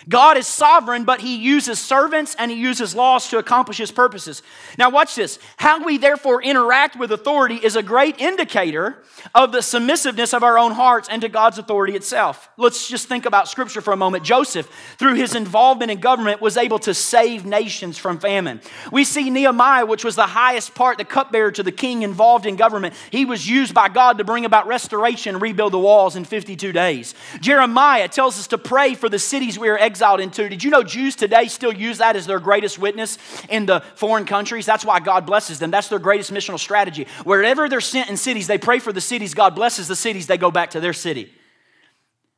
[0.08, 4.42] God is sovereign, but he uses servants and he uses laws to accomplish his purposes.
[4.78, 5.38] Now, watch this.
[5.58, 9.02] How we therefore interact with authority is a great indicator
[9.34, 12.48] of the submissiveness of our own hearts and to God's authority itself.
[12.56, 14.24] Let's just think about scripture for a moment.
[14.24, 18.60] Joseph, through his involvement in government, was able to save nations from famine.
[18.90, 22.56] We see Nehemiah, which was the highest part, the cupbearer to the king involved in
[22.56, 22.94] government.
[23.10, 26.72] He was used by God to bring about restoration and rebuild the walls in 52
[26.72, 27.14] days.
[27.40, 30.48] Jeremiah tells us to pray for the cities we are exiled into.
[30.48, 34.26] Did you know Jews today still use that as their greatest witness in the foreign
[34.26, 34.64] countries?
[34.64, 35.72] That's why God blesses them.
[35.72, 37.08] That's their greatest missional strategy.
[37.24, 39.34] Wherever they're sent in cities, they pray for the cities.
[39.34, 41.32] God blesses the cities, they go back to their city.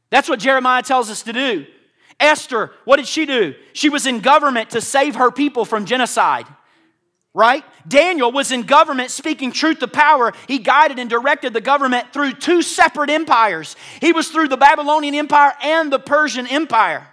[0.08, 1.66] That's what Jeremiah tells us to do.
[2.18, 3.54] Esther, what did she do?
[3.74, 6.46] She was in government to save her people from genocide
[7.32, 7.64] right?
[7.86, 10.32] Daniel was in government speaking truth to power.
[10.48, 13.76] He guided and directed the government through two separate empires.
[14.00, 17.06] He was through the Babylonian Empire and the Persian Empire.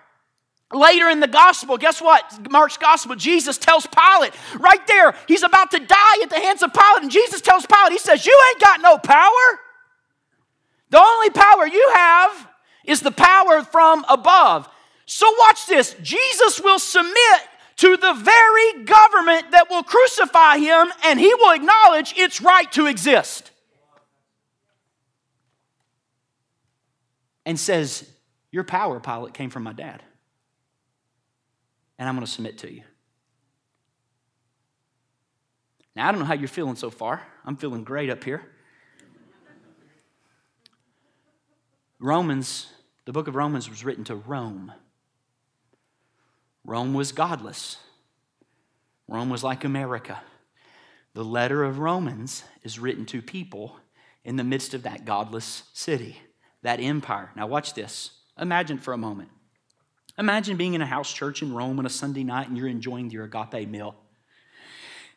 [0.73, 2.51] Later in the gospel, guess what?
[2.51, 6.73] Mark's gospel, Jesus tells Pilate right there, he's about to die at the hands of
[6.73, 7.03] Pilate.
[7.03, 9.59] And Jesus tells Pilate, he says, You ain't got no power.
[10.89, 12.49] The only power you have
[12.85, 14.67] is the power from above.
[15.05, 17.15] So watch this Jesus will submit
[17.77, 22.87] to the very government that will crucify him, and he will acknowledge its right to
[22.87, 23.51] exist.
[27.45, 28.09] And says,
[28.51, 30.03] Your power, Pilate, came from my dad
[31.97, 32.83] and I'm going to submit to you.
[35.95, 37.25] Now, I don't know how you're feeling so far.
[37.43, 38.43] I'm feeling great up here.
[41.99, 42.67] Romans,
[43.05, 44.71] the book of Romans was written to Rome.
[46.63, 47.77] Rome was godless.
[49.07, 50.21] Rome was like America.
[51.15, 53.77] The letter of Romans is written to people
[54.23, 56.21] in the midst of that godless city,
[56.61, 57.31] that empire.
[57.35, 58.11] Now, watch this.
[58.39, 59.29] Imagine for a moment.
[60.17, 63.11] Imagine being in a house church in Rome on a Sunday night and you're enjoying
[63.11, 63.95] your agape meal.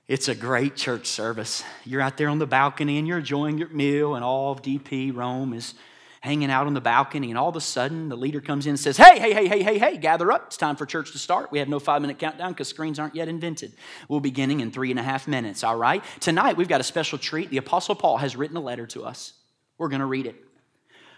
[0.07, 1.63] It's a great church service.
[1.85, 5.15] You're out there on the balcony and you're enjoying your meal, and all of DP
[5.15, 5.75] Rome is
[6.21, 8.81] hanging out on the balcony, and all of a sudden the leader comes in and
[8.81, 10.47] says, Hey, hey, hey, hey, hey, hey, gather up.
[10.49, 11.53] It's time for church to start.
[11.53, 13.73] We have no five minute countdown because screens aren't yet invented.
[14.09, 16.03] We'll be beginning in three and a half minutes, all right?
[16.19, 17.51] Tonight we've got a special treat.
[17.51, 19.33] The Apostle Paul has written a letter to us.
[19.79, 20.35] We're going to read it.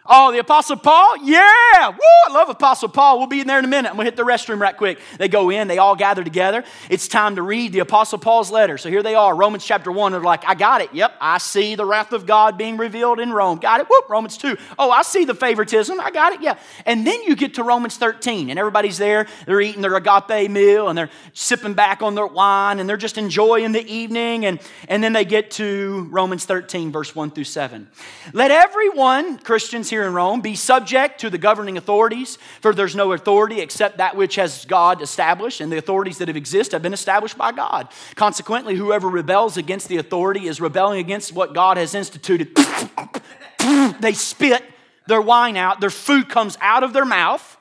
[0.05, 1.17] Oh, the Apostle Paul?
[1.23, 1.89] Yeah!
[1.91, 1.99] Woo!
[2.29, 3.19] I love Apostle Paul.
[3.19, 3.89] We'll be in there in a minute.
[3.89, 4.99] I'm going to hit the restroom right quick.
[5.17, 6.65] They go in, they all gather together.
[6.91, 8.79] It's time to read the Apostle Paul's letter.
[8.79, 10.11] So here they are, Romans chapter 1.
[10.11, 10.93] They're like, I got it.
[10.93, 13.59] Yep, I see the wrath of God being revealed in Rome.
[13.59, 13.87] Got it?
[13.89, 14.57] Whoop, Romans 2.
[14.77, 16.01] Oh, I see the favoritism.
[16.01, 16.43] I got it.
[16.43, 16.59] Yeah.
[16.85, 19.29] And then you get to Romans 13, and everybody's there.
[19.47, 23.19] They're eating their agape meal, and they're sipping back on their wine, and they're just
[23.19, 24.47] enjoying the evening.
[24.47, 27.89] And, and then they get to Romans 13, verse 1 through 7.
[28.33, 33.13] Let everyone, Christians, here in Rome be subject to the governing authorities, for there's no
[33.13, 36.95] authority except that which has God established, and the authorities that have exist have been
[36.95, 37.89] established by God.
[38.15, 42.57] Consequently, whoever rebels against the authority is rebelling against what God has instituted.
[44.01, 44.65] they spit
[45.07, 47.59] their wine out, their food comes out of their mouth,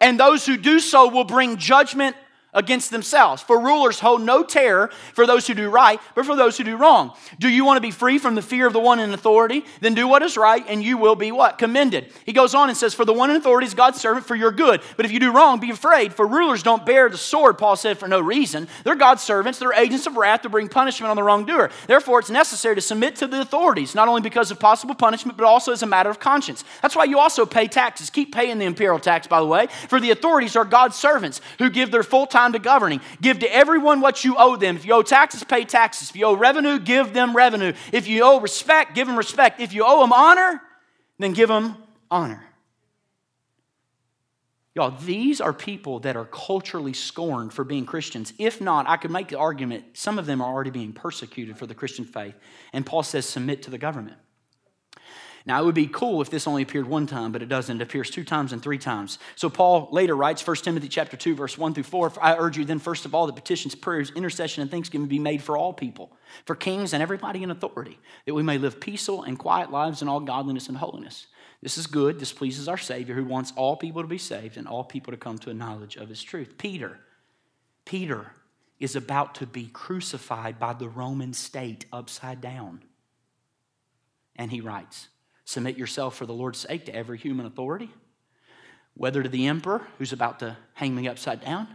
[0.00, 2.14] and those who do so will bring judgment
[2.54, 3.42] against themselves.
[3.42, 6.76] For rulers hold no terror for those who do right, but for those who do
[6.76, 7.12] wrong.
[7.38, 9.64] Do you want to be free from the fear of the one in authority?
[9.80, 11.58] Then do what is right, and you will be what?
[11.58, 12.12] Commended.
[12.24, 14.52] He goes on and says, For the one in authority is God's servant for your
[14.52, 14.80] good.
[14.96, 16.14] But if you do wrong, be afraid.
[16.14, 18.68] For rulers don't bear the sword, Paul said, for no reason.
[18.84, 21.70] They're God's servants, they're agents of wrath to bring punishment on the wrongdoer.
[21.86, 25.44] Therefore, it's necessary to submit to the authorities, not only because of possible punishment, but
[25.44, 26.64] also as a matter of conscience.
[26.82, 28.10] That's why you also pay taxes.
[28.10, 29.68] Keep paying the imperial tax, by the way.
[29.88, 33.00] For the authorities are God's servants who give their full time to governing.
[33.20, 34.76] Give to everyone what you owe them.
[34.76, 36.10] If you owe taxes, pay taxes.
[36.10, 37.72] If you owe revenue, give them revenue.
[37.92, 39.60] If you owe respect, give them respect.
[39.60, 40.60] If you owe them honor,
[41.18, 41.76] then give them
[42.10, 42.44] honor.
[44.74, 48.32] Y'all, these are people that are culturally scorned for being Christians.
[48.38, 51.66] If not, I could make the argument some of them are already being persecuted for
[51.66, 52.34] the Christian faith.
[52.72, 54.16] And Paul says, submit to the government.
[55.46, 57.78] Now, it would be cool if this only appeared one time, but it doesn't.
[57.78, 59.18] It appears two times and three times.
[59.36, 62.64] So Paul later writes, 1 Timothy chapter 2, verse 1 through 4, I urge you
[62.64, 66.16] then, first of all, that petitions, prayers, intercession, and thanksgiving be made for all people,
[66.46, 70.08] for kings and everybody in authority, that we may live peaceful and quiet lives in
[70.08, 71.26] all godliness and holiness.
[71.60, 72.20] This is good.
[72.20, 75.18] This pleases our Savior, who wants all people to be saved and all people to
[75.18, 76.56] come to a knowledge of his truth.
[76.56, 77.00] Peter,
[77.84, 78.32] Peter
[78.80, 82.82] is about to be crucified by the Roman state upside down.
[84.36, 85.08] And he writes,
[85.44, 87.90] Submit yourself for the Lord's sake to every human authority,
[88.94, 91.68] whether to the emperor who's about to hang me upside down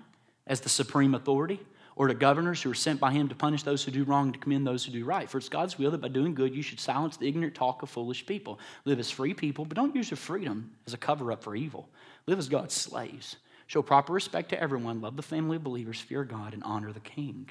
[0.47, 1.60] as the supreme authority,
[1.95, 4.34] or to governors who are sent by him to punish those who do wrong and
[4.34, 5.29] to commend those who do right.
[5.29, 7.89] For it's God's will that by doing good you should silence the ignorant talk of
[7.89, 8.58] foolish people.
[8.86, 11.89] Live as free people, but don't use your freedom as a cover up for evil.
[12.25, 13.36] Live as God's slaves.
[13.67, 17.01] Show proper respect to everyone, love the family of believers, fear God, and honor the
[17.01, 17.49] king.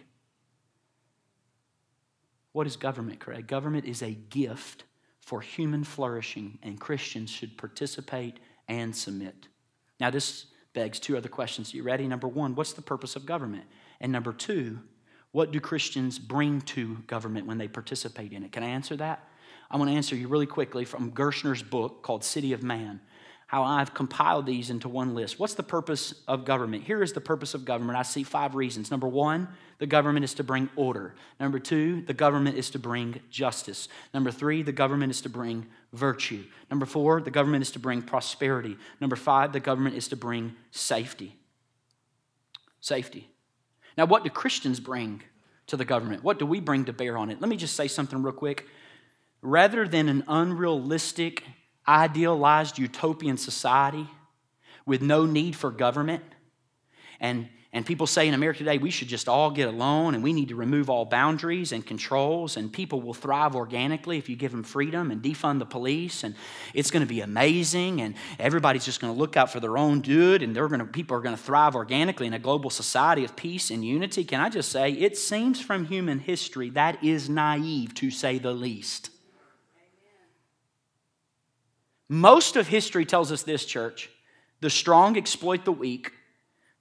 [2.52, 3.46] What is government, Craig?
[3.46, 4.84] Government is a gift
[5.28, 9.46] for human flourishing, and Christians should participate and submit.
[10.00, 11.74] Now, this begs two other questions.
[11.74, 12.08] You ready?
[12.08, 13.64] Number one, what's the purpose of government?
[14.00, 14.78] And number two,
[15.32, 18.52] what do Christians bring to government when they participate in it?
[18.52, 19.28] Can I answer that?
[19.70, 22.98] I want to answer you really quickly from Gerson's book called City of Man
[23.48, 25.38] how I've compiled these into one list.
[25.38, 26.84] What's the purpose of government?
[26.84, 27.98] Here is the purpose of government.
[27.98, 28.90] I see five reasons.
[28.90, 31.14] Number one, the government is to bring order.
[31.40, 33.88] Number two, the government is to bring justice.
[34.12, 36.44] Number three, the government is to bring virtue.
[36.70, 38.76] Number four, the government is to bring prosperity.
[39.00, 41.34] Number five, the government is to bring safety.
[42.82, 43.30] Safety.
[43.96, 45.22] Now, what do Christians bring
[45.68, 46.22] to the government?
[46.22, 47.40] What do we bring to bear on it?
[47.40, 48.66] Let me just say something real quick.
[49.40, 51.44] Rather than an unrealistic
[51.88, 54.06] idealized utopian society
[54.84, 56.22] with no need for government.
[57.18, 60.32] And, and people say in America today, we should just all get alone and we
[60.32, 64.50] need to remove all boundaries and controls, and people will thrive organically if you give
[64.52, 66.34] them freedom and defund the police, and
[66.74, 70.00] it's going to be amazing, and everybody's just going to look out for their own
[70.00, 73.24] good, and they're going to, people are going to thrive organically in a global society
[73.24, 74.24] of peace and unity.
[74.24, 78.52] Can I just say, it seems from human history that is naive to say the
[78.52, 79.10] least.
[82.08, 84.10] Most of history tells us this, church
[84.60, 86.12] the strong exploit the weak.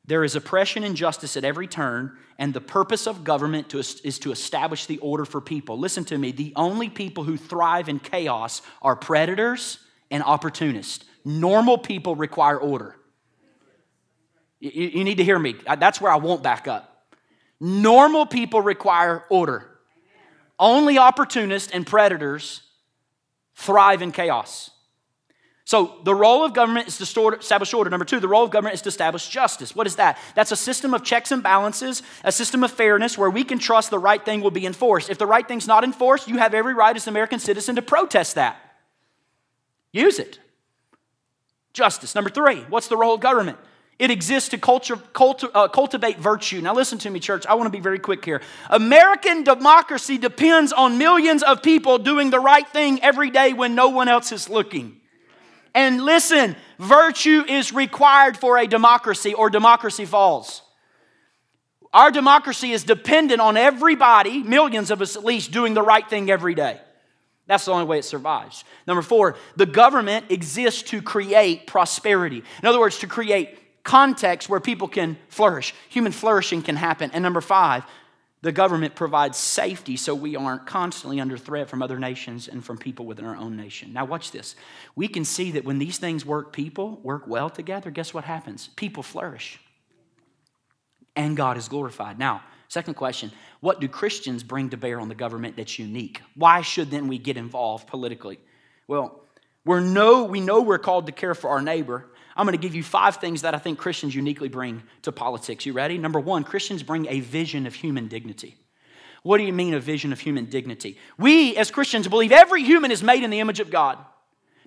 [0.06, 4.20] There is oppression and injustice at every turn, and the purpose of government to, is
[4.20, 5.78] to establish the order for people.
[5.78, 11.06] Listen to me the only people who thrive in chaos are predators and opportunists.
[11.26, 12.96] Normal people require order.
[14.60, 15.56] You, you need to hear me.
[15.78, 17.14] That's where I won't back up.
[17.60, 19.70] Normal people require order.
[20.58, 22.62] Only opportunists and predators
[23.56, 24.72] thrive in chaos.
[25.68, 27.04] So, the role of government is to
[27.42, 27.90] establish order.
[27.90, 29.76] Number two, the role of government is to establish justice.
[29.76, 30.18] What is that?
[30.34, 33.90] That's a system of checks and balances, a system of fairness where we can trust
[33.90, 35.10] the right thing will be enforced.
[35.10, 37.82] If the right thing's not enforced, you have every right as an American citizen to
[37.82, 38.56] protest that.
[39.92, 40.40] Use it.
[41.74, 42.16] Justice.
[42.16, 43.58] Number three, what's the role of government?
[44.00, 44.98] It exists to culture,
[45.54, 46.62] uh, cultivate virtue.
[46.62, 47.46] Now, listen to me, church.
[47.46, 48.42] I want to be very quick here.
[48.70, 53.90] American democracy depends on millions of people doing the right thing every day when no
[53.90, 55.02] one else is looking.
[55.78, 60.64] And listen, virtue is required for a democracy, or democracy falls.
[61.94, 66.32] Our democracy is dependent on everybody, millions of us at least, doing the right thing
[66.32, 66.82] every day.
[67.46, 68.64] That's the only way it survives.
[68.88, 72.44] Number four, the government exists to create prosperity.
[72.64, 75.76] In other words, to create context where people can flourish.
[75.90, 77.12] Human flourishing can happen.
[77.14, 77.84] And number five,
[78.48, 82.78] the government provides safety so we aren't constantly under threat from other nations and from
[82.78, 83.92] people within our own nation.
[83.92, 84.56] Now, watch this.
[84.96, 87.92] We can see that when these things work, people work well together.
[87.92, 88.70] Guess what happens?
[88.78, 89.60] People flourish.
[91.14, 92.18] And God is glorified.
[92.18, 96.22] Now, second question what do Christians bring to bear on the government that's unique?
[96.36, 98.40] Why should then we get involved politically?
[98.88, 99.26] Well,
[99.66, 102.06] we're know, we know we're called to care for our neighbor,
[102.38, 105.66] I'm going to give you five things that I think Christians uniquely bring to politics.
[105.66, 105.98] You ready?
[105.98, 108.56] Number one, Christians bring a vision of human dignity.
[109.24, 110.98] What do you mean, a vision of human dignity?
[111.18, 113.98] We, as Christians, believe every human is made in the image of God.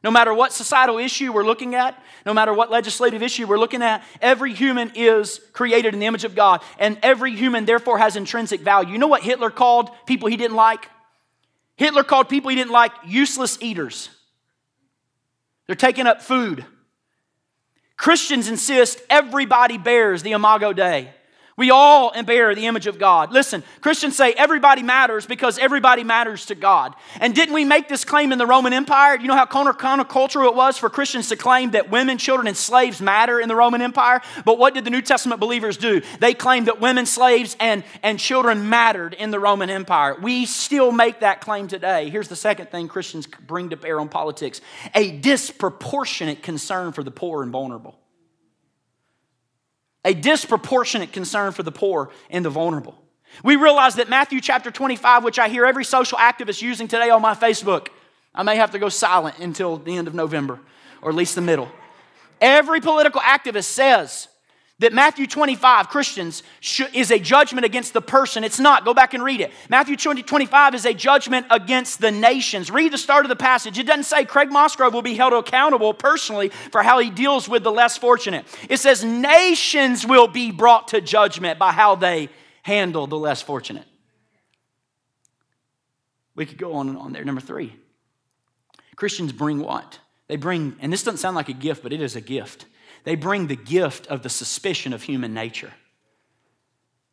[0.02, 3.82] No matter what societal issue we're looking at, no matter what legislative issue we're looking
[3.82, 8.16] at, every human is created in the image of God, and every human therefore has
[8.16, 8.92] intrinsic value.
[8.92, 10.88] You know what Hitler called people he didn't like?
[11.76, 14.10] Hitler called people he didn't like useless eaters.
[15.66, 16.64] They're taking up food.
[18.00, 21.12] Christians insist everybody bears the Imago Dei.
[21.60, 23.32] We all bear the image of God.
[23.32, 26.94] Listen, Christians say everybody matters because everybody matters to God.
[27.20, 29.18] And didn't we make this claim in the Roman Empire?
[29.20, 33.02] You know how countercultural it was for Christians to claim that women, children, and slaves
[33.02, 34.22] matter in the Roman Empire?
[34.46, 36.00] But what did the New Testament believers do?
[36.18, 40.16] They claimed that women, slaves, and, and children mattered in the Roman Empire.
[40.18, 42.08] We still make that claim today.
[42.08, 44.62] Here's the second thing Christians bring to bear on politics
[44.94, 47.99] a disproportionate concern for the poor and vulnerable
[50.04, 53.00] a disproportionate concern for the poor and the vulnerable.
[53.44, 57.22] We realize that Matthew chapter 25, which I hear every social activist using today on
[57.22, 57.88] my Facebook,
[58.34, 60.60] I may have to go silent until the end of November,
[61.02, 61.68] or at least the middle.
[62.40, 64.28] Every political activist says
[64.80, 66.42] that Matthew 25, Christians,
[66.94, 68.44] is a judgment against the person.
[68.44, 68.84] It's not.
[68.86, 69.52] Go back and read it.
[69.68, 72.70] Matthew 20, 25 is a judgment against the nations.
[72.70, 73.78] Read the start of the passage.
[73.78, 77.62] It doesn't say Craig Mosgrove will be held accountable personally for how he deals with
[77.62, 78.46] the less fortunate.
[78.70, 82.30] It says nations will be brought to judgment by how they
[82.62, 83.84] handle the less fortunate.
[86.34, 87.24] We could go on and on there.
[87.24, 87.76] Number three
[88.96, 89.98] Christians bring what?
[90.28, 92.64] They bring, and this doesn't sound like a gift, but it is a gift
[93.04, 95.72] they bring the gift of the suspicion of human nature.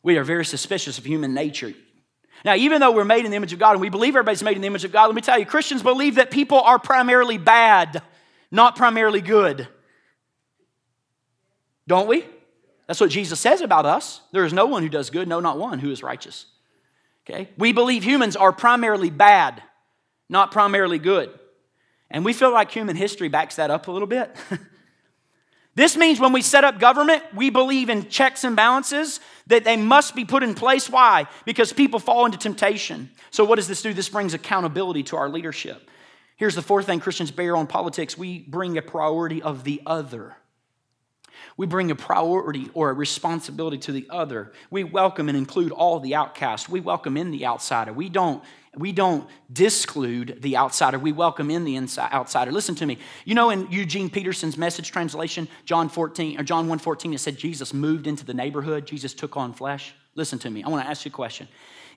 [0.04, 1.74] We are very suspicious of human nature.
[2.46, 4.56] Now, even though we're made in the image of God and we believe everybody's made
[4.56, 7.38] in the image of God, let me tell you, Christians believe that people are primarily
[7.38, 8.02] bad,
[8.52, 9.68] not primarily good.
[11.88, 12.26] Don't we?
[12.86, 14.22] That's what Jesus says about us.
[14.32, 16.46] There is no one who does good, no, not one who is righteous.
[17.26, 17.50] Okay?
[17.58, 19.62] We believe humans are primarily bad,
[20.30, 21.30] not primarily good.
[22.10, 24.34] And we feel like human history backs that up a little bit.
[25.78, 29.78] This means when we set up government, we believe in checks and balances that they
[29.78, 30.90] must be put in place.
[30.90, 31.28] Why?
[31.46, 33.12] Because people fall into temptation.
[33.30, 33.94] So, what does this do?
[33.94, 35.88] This brings accountability to our leadership.
[36.36, 40.36] Here's the fourth thing Christians bear on politics we bring a priority of the other.
[41.58, 44.54] We bring a priority or a responsibility to the other.
[44.72, 46.68] We welcome and include all the outcasts.
[46.68, 47.94] We welcome in the outsider.
[47.94, 48.44] We don't
[48.78, 52.52] we don't disclude the outsider, we welcome in the inside, outsider.
[52.52, 52.98] Listen to me.
[53.26, 57.38] You know, in Eugene Peterson's message translation, John 14 or John 1 14, it said
[57.38, 59.94] Jesus moved into the neighborhood, Jesus took on flesh.
[60.16, 60.64] Listen to me.
[60.64, 61.48] I want to ask you a question.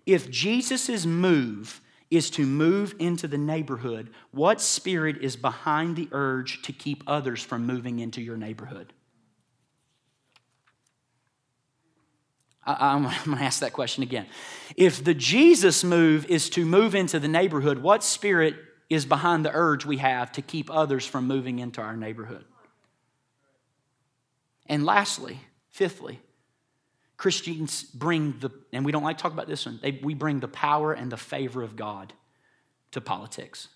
[0.07, 6.63] If Jesus' move is to move into the neighborhood, what spirit is behind the urge
[6.63, 8.93] to keep others from moving into your neighborhood?
[12.79, 14.27] I, am going to ask that question again.
[14.77, 18.55] If the Jesus move is to move into the neighborhood, what spirit
[18.89, 22.45] is behind the urge we have to keep others from moving into our neighborhood?
[24.67, 25.41] And lastly,
[25.71, 26.21] fifthly,
[27.17, 30.41] Christians bring the, and we don't like to talk about this one, they, we bring
[30.41, 32.13] the power and the favor of God
[32.93, 33.69] to politics.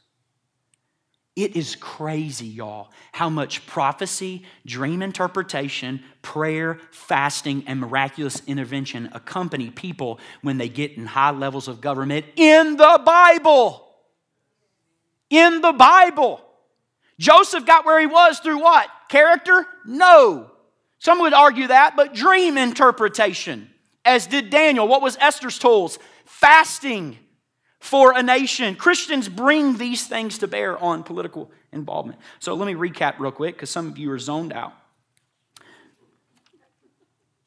[1.37, 9.71] It is crazy, y'all, how much prophecy, dream interpretation, prayer, fasting, and miraculous intervention accompany
[9.71, 13.85] people when they get in high levels of government in the Bible.
[15.29, 16.41] In the Bible.
[17.19, 18.89] Joseph got where he was through what?
[19.09, 19.67] Character?
[19.85, 20.53] No.
[21.01, 23.71] Some would argue that, but dream interpretation,
[24.05, 24.87] as did Daniel.
[24.87, 25.99] What was Esther's tools?
[26.25, 27.19] Fasting
[27.85, 28.75] for a nation.
[28.77, 32.19] Christians bring these things to bear on political involvement.
[32.39, 34.73] So let me recap real quick because some of you are zoned out.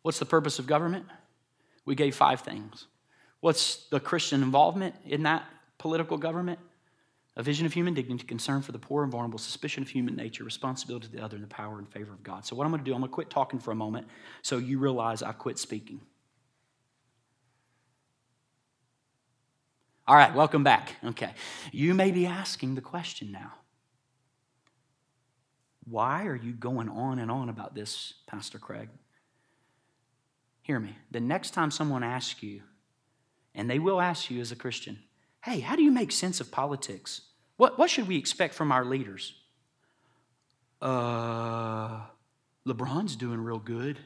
[0.04, 1.08] What's the purpose of government?
[1.86, 2.86] We gave five things.
[3.40, 5.44] What's the Christian involvement in that
[5.80, 6.60] political government?
[7.36, 10.44] A vision of human dignity, concern for the poor and vulnerable, suspicion of human nature,
[10.44, 12.46] responsibility to the other, and the power and favor of God.
[12.46, 14.08] So, what I'm going to do, I'm going to quit talking for a moment
[14.44, 16.02] so you realize I quit speaking.
[20.08, 20.96] All right, welcome back.
[21.04, 21.32] Okay.
[21.74, 23.54] You may be asking the question now
[25.90, 28.90] why are you going on and on about this, Pastor Craig?
[30.62, 30.98] Hear me.
[31.12, 32.62] The next time someone asks you,
[33.56, 35.00] and they will ask you as a Christian,
[35.44, 37.22] hey, how do you make sense of politics?
[37.56, 39.34] What, what should we expect from our leaders?
[40.82, 42.02] Uh,
[42.68, 43.98] LeBron's doing real good.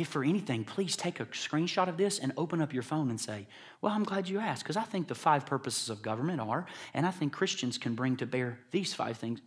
[0.00, 3.20] If for anything, please take a screenshot of this and open up your phone and
[3.20, 3.46] say,
[3.80, 7.06] Well, I'm glad you asked, because I think the five purposes of government are, and
[7.06, 9.40] I think Christians can bring to bear these five things.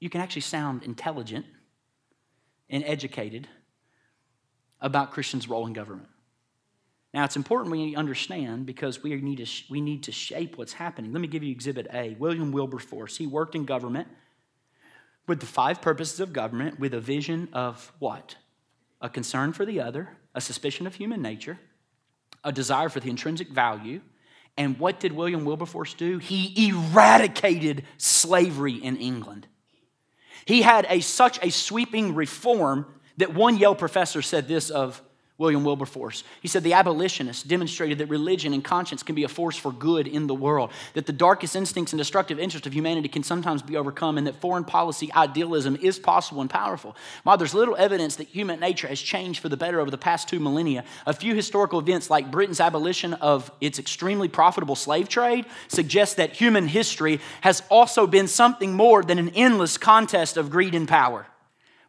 [0.00, 1.46] You can actually sound intelligent
[2.70, 3.48] and educated
[4.80, 6.08] about Christians' role in government.
[7.14, 11.12] Now, it's important we understand because we need, to, we need to shape what's happening.
[11.12, 12.14] Let me give you Exhibit A.
[12.18, 14.08] William Wilberforce, he worked in government
[15.26, 18.36] with the five purposes of government with a vision of what?
[19.00, 21.58] A concern for the other, a suspicion of human nature,
[22.44, 24.00] a desire for the intrinsic value.
[24.56, 26.18] And what did William Wilberforce do?
[26.18, 29.46] He eradicated slavery in England.
[30.44, 32.86] He had a, such a sweeping reform
[33.18, 35.02] that one Yale professor said this of
[35.38, 36.24] William Wilberforce.
[36.42, 40.08] He said the abolitionists demonstrated that religion and conscience can be a force for good
[40.08, 43.76] in the world, that the darkest instincts and destructive interests of humanity can sometimes be
[43.76, 46.96] overcome, and that foreign policy idealism is possible and powerful.
[47.22, 50.28] While there's little evidence that human nature has changed for the better over the past
[50.28, 55.46] two millennia, a few historical events like Britain's abolition of its extremely profitable slave trade
[55.68, 60.74] suggest that human history has also been something more than an endless contest of greed
[60.74, 61.26] and power.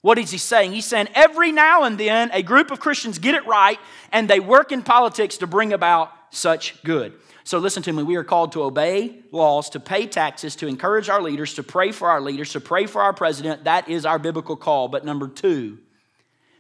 [0.02, 0.72] What is he saying?
[0.72, 3.78] He's saying every now and then a group of Christians get it right
[4.12, 7.14] and they work in politics to bring about such good.
[7.44, 8.04] So listen to me.
[8.04, 11.92] We are called to obey laws, to pay taxes, to encourage our leaders, to pray
[11.92, 13.64] for our leaders, to pray for our president.
[13.64, 14.88] That is our biblical call.
[14.88, 15.80] But number two,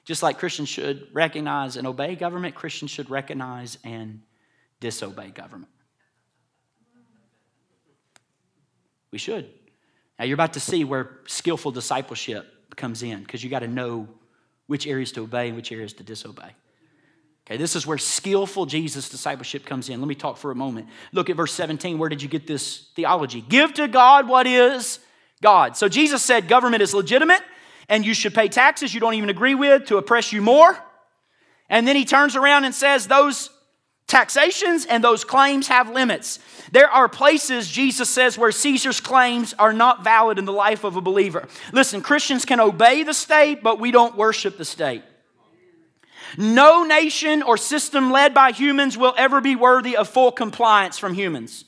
[0.03, 4.21] just like Christians should recognize and obey government, Christians should recognize and
[4.79, 5.71] disobey government.
[9.11, 9.49] We should.
[10.17, 14.07] Now you're about to see where skillful discipleship comes in because you got to know
[14.65, 16.55] which areas to obey and which areas to disobey.
[17.45, 19.99] Okay, this is where skillful Jesus discipleship comes in.
[19.99, 20.87] Let me talk for a moment.
[21.11, 21.97] Look at verse 17.
[21.97, 23.41] Where did you get this theology?
[23.41, 24.99] Give to God what is
[25.41, 25.75] God.
[25.75, 27.41] So Jesus said government is legitimate
[27.87, 30.77] and you should pay taxes you don't even agree with to oppress you more.
[31.69, 33.49] And then he turns around and says those
[34.09, 36.39] taxations and those claims have limits.
[36.71, 40.97] There are places, Jesus says, where Caesar's claims are not valid in the life of
[40.97, 41.47] a believer.
[41.71, 45.03] Listen, Christians can obey the state, but we don't worship the state.
[46.37, 51.13] No nation or system led by humans will ever be worthy of full compliance from
[51.13, 51.65] humans.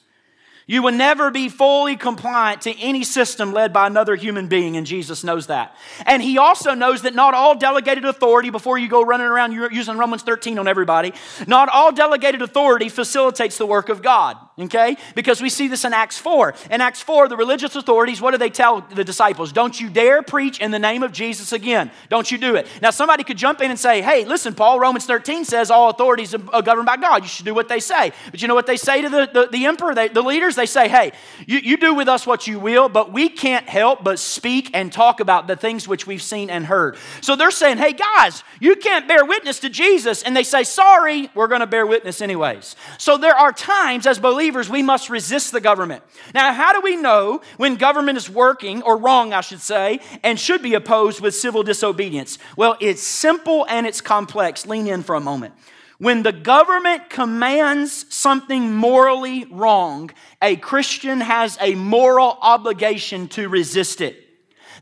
[0.67, 4.85] You will never be fully compliant to any system led by another human being, and
[4.85, 5.75] Jesus knows that.
[6.05, 9.97] And He also knows that not all delegated authority, before you go running around using
[9.97, 11.13] Romans 13 on everybody,
[11.47, 14.97] not all delegated authority facilitates the work of God, okay?
[15.15, 16.53] Because we see this in Acts 4.
[16.69, 19.51] In Acts 4, the religious authorities, what do they tell the disciples?
[19.51, 21.91] Don't you dare preach in the name of Jesus again.
[22.09, 22.67] Don't you do it.
[22.81, 26.33] Now, somebody could jump in and say, hey, listen, Paul, Romans 13 says all authorities
[26.33, 27.23] are governed by God.
[27.23, 28.11] You should do what they say.
[28.29, 30.55] But you know what they say to the, the, the emperor, they, the leaders?
[30.55, 31.11] They say, hey,
[31.45, 34.91] you, you do with us what you will, but we can't help but speak and
[34.91, 36.97] talk about the things which we've seen and heard.
[37.21, 40.23] So they're saying, hey, guys, you can't bear witness to Jesus.
[40.23, 42.75] And they say, sorry, we're going to bear witness anyways.
[42.97, 46.03] So there are times as believers we must resist the government.
[46.33, 50.39] Now, how do we know when government is working, or wrong, I should say, and
[50.39, 52.37] should be opposed with civil disobedience?
[52.55, 54.65] Well, it's simple and it's complex.
[54.65, 55.53] Lean in for a moment.
[55.97, 60.09] When the government commands something morally wrong,
[60.41, 64.20] a Christian has a moral obligation to resist it.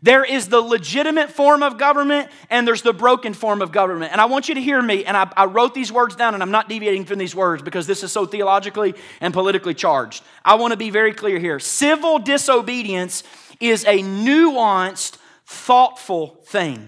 [0.01, 4.13] There is the legitimate form of government and there's the broken form of government.
[4.13, 6.41] And I want you to hear me, and I, I, wrote these words down, and
[6.41, 10.23] I'm not deviating from these words because this is so theologically and politically charged.
[10.45, 11.59] I want to be very clear here.
[11.59, 13.23] Civil disobedience
[13.59, 16.87] is a nuanced, thoughtful thing.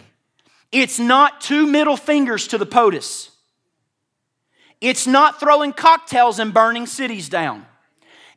[0.72, 3.30] It's not two middle fingers to the POTUS.
[4.80, 7.66] It's not throwing cocktails and burning cities down.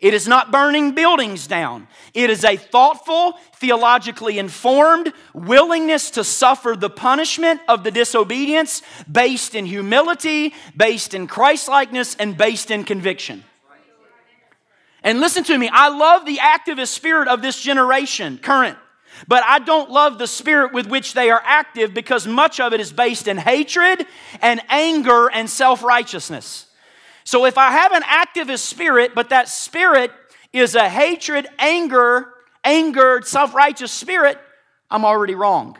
[0.04, 1.88] It is not burning buildings down.
[2.12, 9.54] It is a thoughtful, theologically informed willingness to suffer the punishment of the disobedience based
[9.54, 13.44] in humility, based in Christlikeness, and based in conviction.
[15.02, 18.76] And listen to me, I love the activist spirit of this generation, current.
[19.26, 22.80] But I don't love the spirit with which they are active because much of it
[22.80, 24.06] is based in hatred
[24.42, 26.66] and anger and self righteousness.
[27.24, 30.10] So if I have an activist spirit, but that spirit
[30.52, 32.28] is a hatred, anger,
[32.62, 34.38] angered, self righteous spirit,
[34.90, 35.76] I'm already wrong.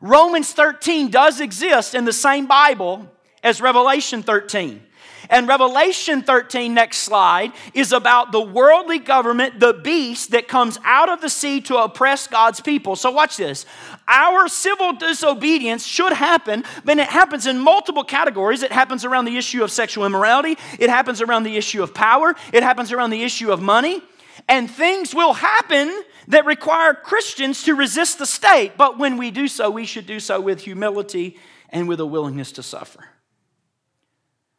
[0.00, 3.10] Romans 13 does exist in the same Bible
[3.42, 4.82] as Revelation 13.
[5.30, 11.08] And Revelation 13, next slide, is about the worldly government, the beast that comes out
[11.08, 12.96] of the sea to oppress God's people.
[12.96, 13.64] So, watch this.
[14.08, 18.64] Our civil disobedience should happen, but it happens in multiple categories.
[18.64, 22.34] It happens around the issue of sexual immorality, it happens around the issue of power,
[22.52, 24.02] it happens around the issue of money.
[24.48, 28.72] And things will happen that require Christians to resist the state.
[28.76, 31.36] But when we do so, we should do so with humility
[31.68, 33.09] and with a willingness to suffer.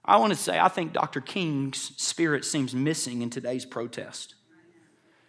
[0.04, 1.22] I want to say, I think Dr.
[1.22, 4.36] King's spirit seems missing in today's protest.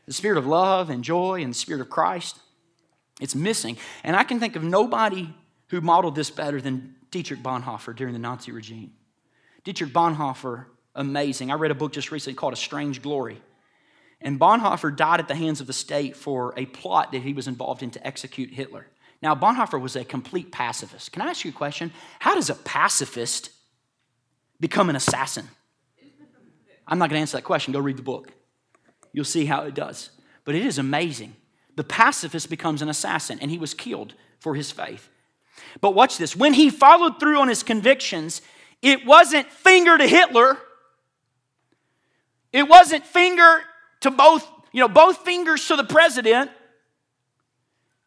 [0.07, 2.39] The spirit of love and joy and the spirit of Christ,
[3.21, 3.77] it's missing.
[4.03, 5.33] And I can think of nobody
[5.69, 8.93] who modeled this better than Dietrich Bonhoeffer during the Nazi regime.
[9.65, 11.51] Dietrich Bonhoeffer, amazing.
[11.51, 13.41] I read a book just recently called A Strange Glory.
[14.21, 17.47] And Bonhoeffer died at the hands of the state for a plot that he was
[17.47, 18.87] involved in to execute Hitler.
[19.21, 21.13] Now, Bonhoeffer was a complete pacifist.
[21.13, 21.93] Can I ask you a question?
[22.19, 23.51] How does a pacifist
[24.63, 25.47] become an assassin?
[26.87, 27.73] I'm not going to answer that question.
[27.73, 28.33] Go read the book.
[29.13, 30.11] You'll see how it does.
[30.45, 31.37] But it is amazing.
[31.77, 35.11] The pacifist becomes an assassin, and he was killed for his faith.
[35.81, 36.37] But watch this.
[36.37, 38.41] When he followed through on his convictions,
[38.81, 40.59] it wasn't finger to Hitler.
[42.53, 43.63] It wasn't finger
[44.01, 46.51] to both, you know, both fingers to the president.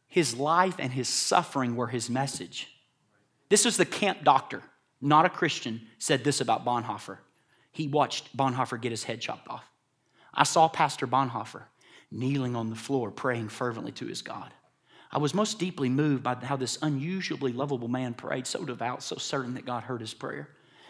[0.07, 2.69] His life and his suffering were his message.
[3.49, 4.63] This was the camp doctor
[5.05, 7.19] not a Christian, said this about Bonhoeffer.
[7.71, 9.69] He watched Bonhoeffer get his head chopped off.
[10.33, 11.63] I saw Pastor Bonhoeffer
[12.11, 14.51] kneeling on the floor, praying fervently to his God.
[15.11, 19.17] I was most deeply moved by how this unusually lovable man prayed, so devout, so
[19.17, 20.49] certain that God heard his prayer.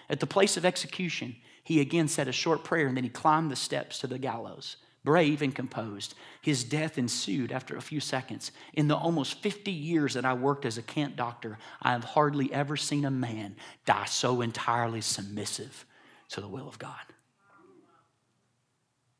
[0.09, 3.51] At the place of execution, he again said a short prayer and then he climbed
[3.51, 6.15] the steps to the gallows brave and composed.
[6.41, 8.51] His death ensued after a few seconds.
[8.73, 12.51] In the almost 50 years that I worked as a camp doctor, I have hardly
[12.51, 15.85] ever seen a man die so entirely submissive
[16.29, 16.99] to the will of God.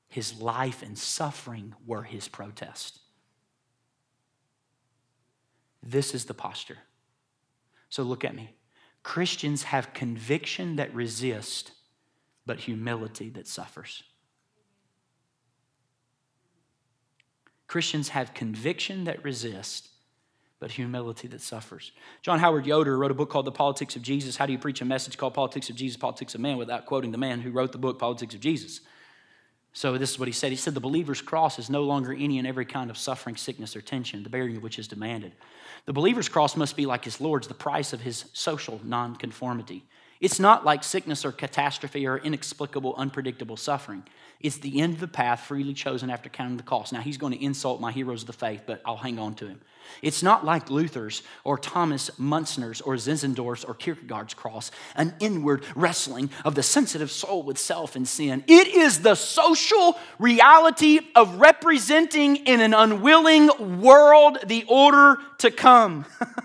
[0.10, 3.00] His life and suffering were his protest.
[5.84, 6.80] This is the posture.
[7.90, 8.56] So look at me.
[9.04, 11.72] Christians have conviction that resists,
[12.46, 14.04] but humility that suffers.
[17.68, 19.90] Christians have conviction that resists,
[20.60, 21.92] but humility that suffers.
[22.22, 24.38] John Howard Yoder wrote a book called The Politics of Jesus.
[24.38, 27.12] How do you preach a message called Politics of Jesus, Politics of Man without quoting
[27.12, 28.82] the man who wrote the book, Politics of Jesus?
[29.74, 30.52] So, this is what he said.
[30.52, 33.76] He said, The believer's cross is no longer any and every kind of suffering, sickness,
[33.76, 35.34] or tension, the bearing of which is demanded.
[35.86, 39.84] The believer's cross must be like his Lord's, the price of his social nonconformity.
[40.22, 44.04] It's not like sickness or catastrophe or inexplicable, unpredictable suffering.
[44.40, 46.94] It's the end of the path freely chosen after counting the cost.
[46.94, 49.48] Now, he's going to insult my heroes of the faith, but I'll hang on to
[49.48, 49.62] him.
[50.02, 56.30] It's not like Luther's or Thomas Müntzer's or Zinzendorf's or Kierkegaard's cross, an inward wrestling
[56.44, 58.44] of the sensitive soul with self and sin.
[58.48, 66.06] It is the social reality of representing in an unwilling world the order to come.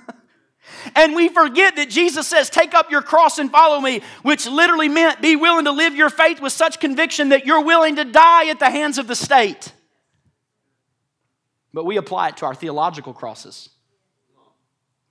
[0.94, 4.88] And we forget that Jesus says, Take up your cross and follow me, which literally
[4.88, 8.48] meant be willing to live your faith with such conviction that you're willing to die
[8.48, 9.72] at the hands of the state.
[11.72, 13.68] But we apply it to our theological crosses.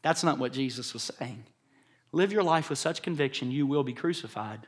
[0.01, 1.45] That's not what Jesus was saying.
[2.11, 4.65] Live your life with such conviction you will be crucified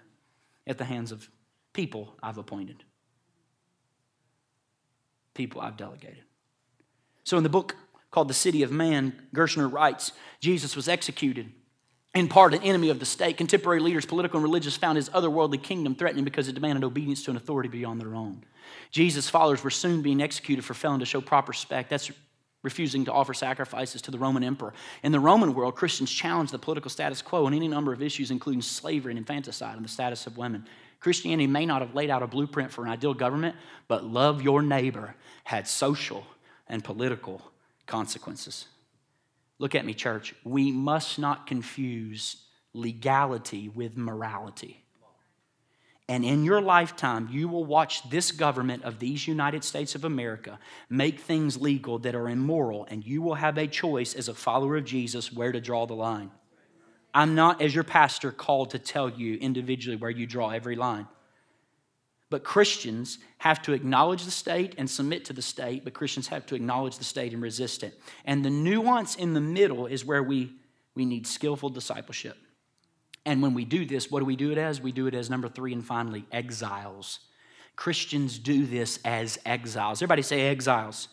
[0.68, 1.30] at the hands of
[1.74, 2.84] people I've appointed,
[5.34, 6.24] people I've delegated.
[7.24, 7.76] So in the book
[8.12, 11.52] called The City of Man, Gerson writes Jesus was executed,
[12.14, 13.38] in part an enemy of the state.
[13.38, 17.32] Contemporary leaders, political and religious, found his otherworldly kingdom threatening because it demanded obedience to
[17.32, 18.44] an authority beyond their own.
[18.92, 21.90] Jesus' followers were soon being executed for failing to show proper respect.
[21.90, 22.12] That's
[22.64, 24.74] refusing to offer sacrifices to the Roman emperor.
[25.04, 28.30] In the Roman world, Christians challenged the political status quo on any number of issues,
[28.30, 30.66] including slavery and infanticide and the status of women.
[31.00, 33.56] Christianity may not have laid out a blueprint for an ideal government,
[33.88, 36.24] but love your neighbor had social
[36.68, 37.42] and political
[37.86, 38.66] consequences.
[39.60, 40.34] Look at me, church.
[40.44, 42.38] We must not confuse
[42.74, 44.84] legality with morality.
[46.10, 50.60] And in your lifetime, you will watch this government of these United States of America
[50.90, 54.76] make things legal that are immoral, and you will have a choice as a follower
[54.76, 56.32] of Jesus where to draw the line.
[57.14, 61.08] I'm not, as your pastor, called to tell you individually where you draw every line.
[62.32, 66.46] But Christians have to acknowledge the state and submit to the state, but Christians have
[66.48, 68.00] to acknowledge the state and resist it.
[68.24, 70.54] And the nuance in the middle is where we,
[70.96, 72.38] we need skillful discipleship.
[73.26, 74.80] And when we do this, what do we do it as?
[74.80, 77.20] We do it as number three and finally, exiles.
[77.76, 80.00] Christians do this as exiles.
[80.00, 81.10] Everybody say exiles.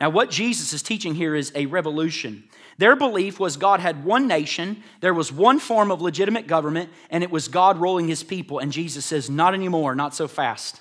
[0.00, 2.48] Now, what Jesus is teaching here is a revolution.
[2.78, 7.22] Their belief was God had one nation, there was one form of legitimate government, and
[7.24, 8.58] it was God ruling his people.
[8.58, 10.80] And Jesus says, Not anymore, not so fast.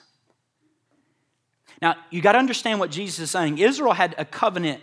[1.81, 3.57] Now, you got to understand what Jesus is saying.
[3.57, 4.81] Israel had a covenant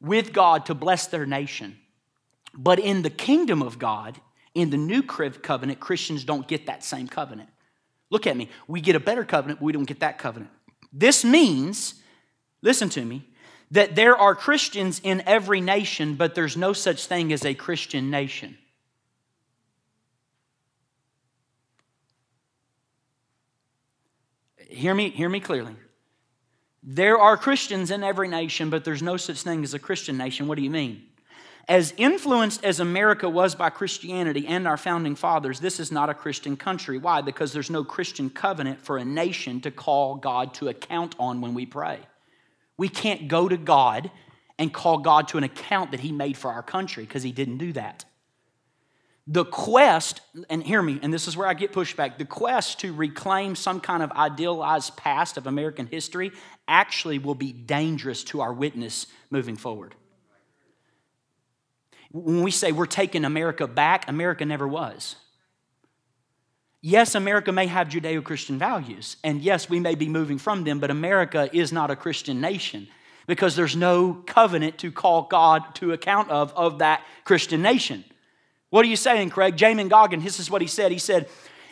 [0.00, 1.78] with God to bless their nation.
[2.54, 4.20] But in the kingdom of God,
[4.54, 7.48] in the new covenant, Christians don't get that same covenant.
[8.10, 8.48] Look at me.
[8.66, 10.50] We get a better covenant, but we don't get that covenant.
[10.92, 11.94] This means,
[12.62, 13.28] listen to me,
[13.70, 18.10] that there are Christians in every nation, but there's no such thing as a Christian
[18.10, 18.56] nation.
[24.68, 25.74] Hear me, hear me clearly.
[26.82, 30.46] There are Christians in every nation, but there's no such thing as a Christian nation.
[30.46, 31.02] What do you mean?
[31.68, 36.14] As influenced as America was by Christianity and our founding fathers, this is not a
[36.14, 36.96] Christian country.
[36.96, 37.20] Why?
[37.20, 41.52] Because there's no Christian covenant for a nation to call God to account on when
[41.52, 41.98] we pray.
[42.78, 44.10] We can't go to God
[44.58, 47.58] and call God to an account that He made for our country because He didn't
[47.58, 48.06] do that.
[49.26, 52.94] The quest, and hear me, and this is where I get pushback the quest to
[52.94, 56.32] reclaim some kind of idealized past of American history
[56.66, 59.94] actually will be dangerous to our witness moving forward.
[62.10, 65.16] When we say we're taking America back, America never was.
[66.80, 70.78] Yes, America may have Judeo Christian values, and yes, we may be moving from them,
[70.78, 72.86] but America is not a Christian nation
[73.26, 78.04] because there's no covenant to call God to account of of that Christian nation.
[78.70, 79.56] What are you saying, Craig?
[79.56, 80.92] Jamin Goggin, this is what he said.
[80.92, 81.28] He said,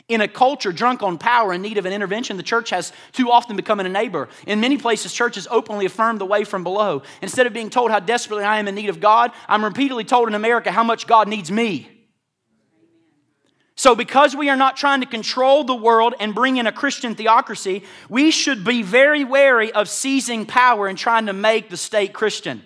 [0.09, 3.31] in a culture drunk on power in need of an intervention, the church has too
[3.31, 4.29] often become a neighbor.
[4.47, 7.03] In many places, churches openly affirm the way from below.
[7.23, 10.29] Instead of being told how desperately I am in need of God, I'm repeatedly told
[10.29, 11.96] in America how much God needs me.
[13.79, 17.15] So, because we are not trying to control the world and bring in a Christian
[17.15, 22.15] theocracy, we should be very wary of seizing power and trying to make the state
[22.15, 22.63] Christian.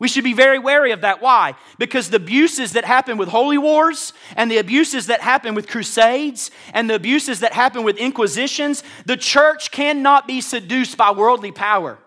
[0.00, 1.22] We should be very wary of that.
[1.22, 1.54] Why?
[1.78, 6.50] Because the abuses that happen with holy wars and the abuses that happen with crusades
[6.72, 11.98] and the abuses that happen with inquisitions, the church cannot be seduced by worldly power.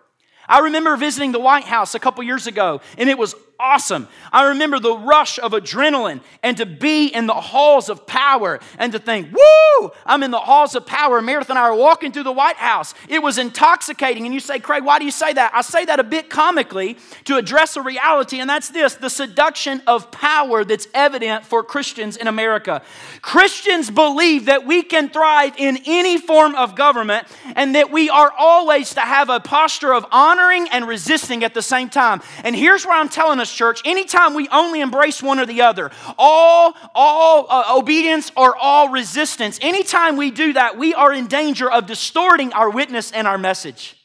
[0.50, 3.34] I remember visiting the White House a couple years ago, and it was
[3.64, 4.08] awesome.
[4.32, 8.92] I remember the rush of adrenaline and to be in the halls of power and
[8.92, 11.22] to think, woo, I'm in the halls of power.
[11.22, 12.94] Meredith and I are walking through the White House.
[13.08, 14.26] It was intoxicating.
[14.26, 15.54] And you say, Craig, why do you say that?
[15.56, 19.82] I say that a bit comically to address a reality, and that's this the seduction
[19.88, 22.82] of power that's evident for Christians in America.
[23.22, 28.34] Christians believe that we can thrive in any form of government and that we are
[28.38, 32.22] always to have a posture of honoring and resisting at the same time.
[32.44, 35.92] And here's where I'm telling us church, anytime we only embrace one or the other,
[36.18, 41.70] all, all uh, obedience or all resistance, anytime we do that, we are in danger
[41.72, 43.96] of distorting our witness and our message.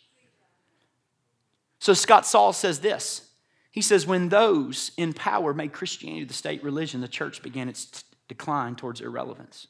[1.79, 3.23] So Scott Sauls says this.
[3.71, 7.87] He says, when those in power made Christianity the state religion, the church began its
[7.87, 9.69] t- decline towards irrelevance.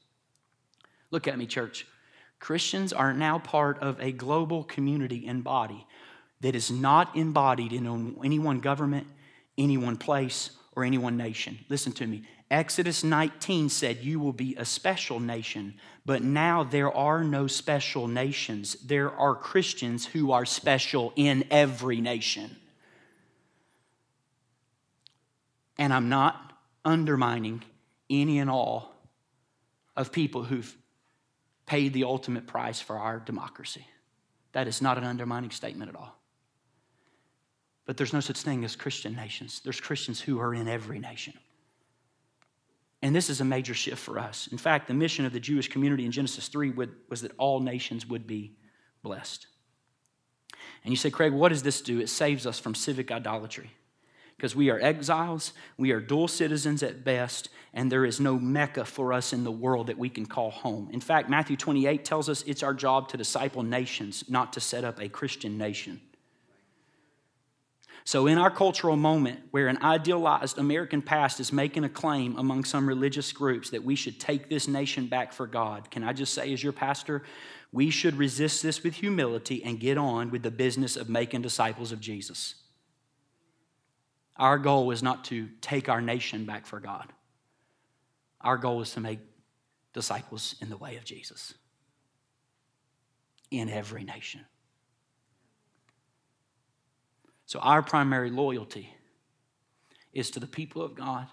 [1.11, 1.87] Look at me, church.
[2.41, 5.87] Christians are now part of a global community and body
[6.41, 9.07] that is not embodied in any one government,
[9.59, 11.59] any one place, or any one nation.
[11.69, 12.23] Listen to me.
[12.51, 15.75] Exodus 19 said, You will be a special nation,
[16.07, 18.75] but now there are no special nations.
[18.75, 22.57] There are Christians who are special in every nation.
[25.77, 26.53] And I'm not
[26.85, 27.63] undermining
[28.09, 28.95] any and all
[29.97, 30.77] of people who've
[31.67, 33.87] paid the ultimate price for our democracy.
[34.53, 36.18] That is not an undermining statement at all.
[37.89, 39.63] But there's no such thing as Christian nations.
[39.65, 41.33] There's Christians who are in every nation.
[43.01, 44.47] And this is a major shift for us.
[44.53, 47.61] In fact, the mission of the Jewish community in Genesis 3 would, was that all
[47.61, 48.53] nations would be
[49.03, 49.47] blessed.
[50.85, 51.99] And you say, Craig, what does this do?
[51.99, 53.71] It saves us from civic idolatry.
[54.37, 58.85] Because we are exiles, we are dual citizens at best, and there is no Mecca
[58.85, 60.91] for us in the world that we can call home.
[60.93, 64.85] In fact, Matthew 28 tells us it's our job to disciple nations, not to set
[64.85, 66.03] up a Christian nation.
[68.09, 72.65] So, in our cultural moment where an idealized American past is making a claim among
[72.65, 76.33] some religious groups that we should take this nation back for God, can I just
[76.33, 77.23] say, as your pastor,
[77.71, 81.93] we should resist this with humility and get on with the business of making disciples
[81.93, 82.55] of Jesus.
[84.39, 87.13] Our goal is not to take our nation back for God,
[88.41, 89.21] our goal is to make
[89.93, 91.53] disciples in the way of Jesus
[93.51, 94.47] in every nation.
[97.49, 98.95] So, our primary loyalty
[100.13, 101.29] is to the people of God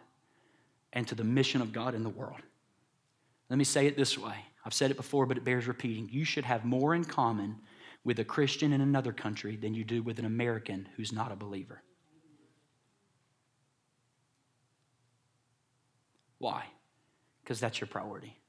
[0.93, 2.39] and to the mission of God in the world.
[3.49, 6.07] Let me say it this way I've said it before, but it bears repeating.
[6.09, 7.57] You should have more in common
[8.05, 11.35] with a Christian in another country than you do with an American who's not a
[11.35, 11.81] believer.
[16.37, 16.63] Why?
[17.43, 18.39] Because that's your priority.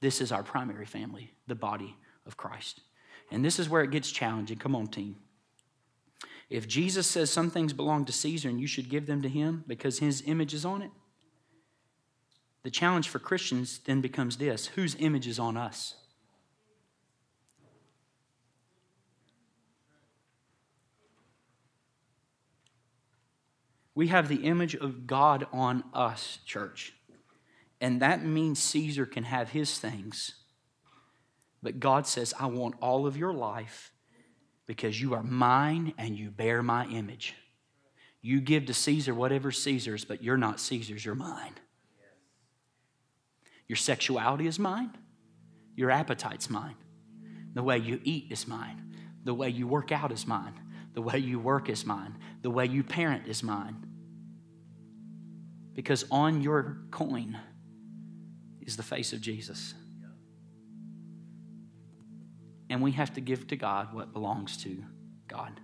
[0.00, 2.80] This is our primary family, the body of Christ.
[3.32, 4.56] And this is where it gets challenging.
[4.56, 5.16] Come on, team.
[6.50, 9.64] If Jesus says some things belong to Caesar and you should give them to him
[9.68, 10.90] because his image is on it,
[12.64, 15.94] the challenge for Christians then becomes this whose image is on us?
[23.94, 26.94] We have the image of God on us, church.
[27.80, 30.34] And that means Caesar can have his things.
[31.62, 33.92] But God says, I want all of your life
[34.70, 37.34] because you are mine and you bear my image.
[38.22, 41.54] You give to Caesar whatever Caesar's, but you're not Caesar's, you're mine.
[43.66, 44.96] Your sexuality is mine.
[45.74, 46.76] Your appetite's mine.
[47.52, 48.94] The way you eat is mine.
[49.24, 50.54] The way you work out is mine.
[50.94, 52.16] The way you work is mine.
[52.42, 53.84] The way you parent is mine.
[55.74, 57.36] Because on your coin
[58.60, 59.74] is the face of Jesus.
[62.70, 64.82] And we have to give to God what belongs to
[65.26, 65.60] God.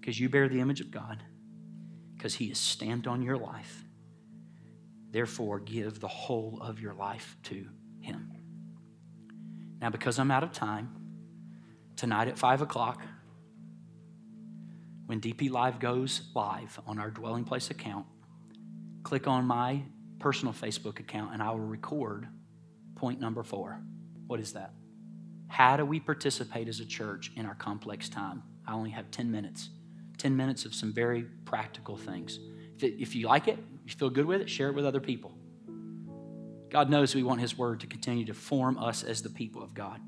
[0.00, 1.22] Because you bear the image of God,
[2.16, 3.84] because He is stamped on your life.
[5.10, 7.66] Therefore, give the whole of your life to
[8.00, 8.32] Him.
[9.80, 10.88] Now, because I'm out of time,
[11.96, 13.02] tonight at 5 o'clock,
[15.06, 18.06] when DP Live goes live on our dwelling place account,
[19.02, 19.82] click on my
[20.18, 22.26] personal Facebook account and I will record
[22.96, 23.80] point number four.
[24.26, 24.72] What is that?
[25.48, 28.42] How do we participate as a church in our complex time?
[28.66, 29.70] I only have 10 minutes.
[30.18, 32.38] 10 minutes of some very practical things.
[32.78, 35.32] If, you like it, you feel good with it, share it with other people.
[36.70, 39.72] God knows we want His Word to continue to form us as the people of
[39.72, 40.00] God.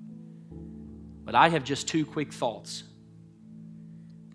[1.24, 2.84] But I have just two quick thoughts.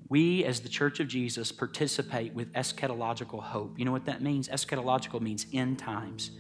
[0.09, 3.77] We, as the Church of Jesus, participate with eschatological hope.
[3.79, 4.47] You know what that means?
[4.47, 6.31] Eschatological means end times.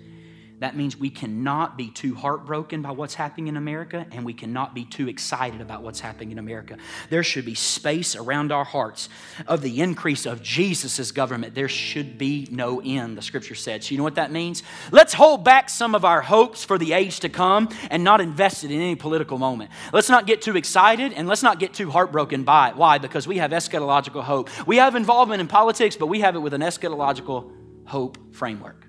[0.63, 4.73] That means we cannot be too heartbroken by what's happening in America, and we cannot
[4.73, 6.77] be too excited about what's happening in America.
[7.09, 9.09] There should be space around our hearts
[9.45, 11.53] of the increase of Jesus' government.
[11.53, 13.83] There should be no end, the scripture said.
[13.83, 14.63] So, you know what that means?
[14.89, 18.63] Let's hold back some of our hopes for the age to come and not invest
[18.63, 19.69] it in any political moment.
[19.91, 22.77] Let's not get too excited and let's not get too heartbroken by it.
[22.77, 22.99] Why?
[22.99, 24.49] Because we have eschatological hope.
[24.65, 27.51] We have involvement in politics, but we have it with an eschatological
[27.85, 28.82] hope framework.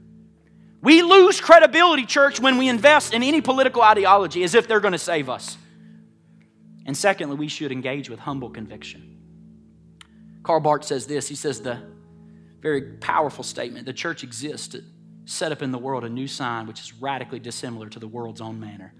[0.84, 4.92] We lose credibility, church, when we invest in any political ideology as if they're going
[4.92, 5.56] to save us.
[6.84, 9.18] And secondly, we should engage with humble conviction.
[10.42, 11.80] Karl Barth says this he says, the
[12.60, 14.82] very powerful statement the church exists to
[15.24, 18.42] set up in the world a new sign which is radically dissimilar to the world's
[18.42, 18.92] own manner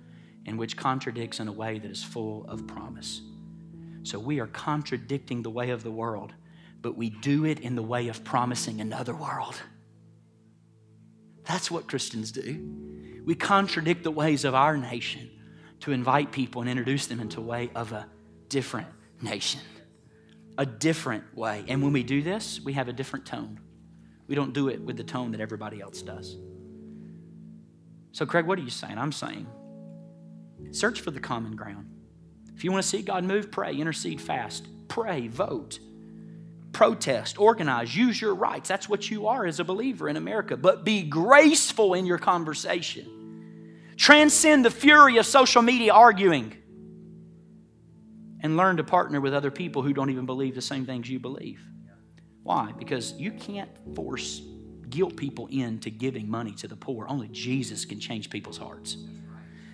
[0.47, 3.21] and which contradicts in a way that is full of promise.
[4.05, 6.33] So we are contradicting the way of the world,
[6.81, 9.61] but we do it in the way of promising another world.
[11.45, 13.23] That's what Christians do.
[13.25, 15.31] We contradict the ways of our nation
[15.81, 18.07] to invite people and introduce them into a way of a
[18.49, 18.89] different
[19.21, 19.61] nation,
[20.57, 21.65] a different way.
[21.69, 23.61] And when we do this, we have a different tone.
[24.27, 26.37] We don't do it with the tone that everybody else does.
[28.13, 28.99] So, Craig, what are you saying?
[28.99, 29.47] I'm saying
[30.71, 31.91] search for the common ground.
[32.55, 35.79] If you want to see God move, pray, intercede, fast, pray, vote
[36.75, 38.69] protest, organize, use your rights.
[38.69, 40.57] That's what you are as a believer in America.
[40.57, 43.95] But be graceful in your conversation.
[43.97, 46.55] Transcend the fury of social media arguing
[48.43, 51.19] and learn to partner with other people who don't even believe the same things you
[51.19, 51.65] believe.
[52.43, 52.73] Why?
[52.73, 54.43] Because you can't force
[54.91, 57.07] guilt people into giving money to the poor.
[57.09, 58.99] Only Jesus can change people's hearts.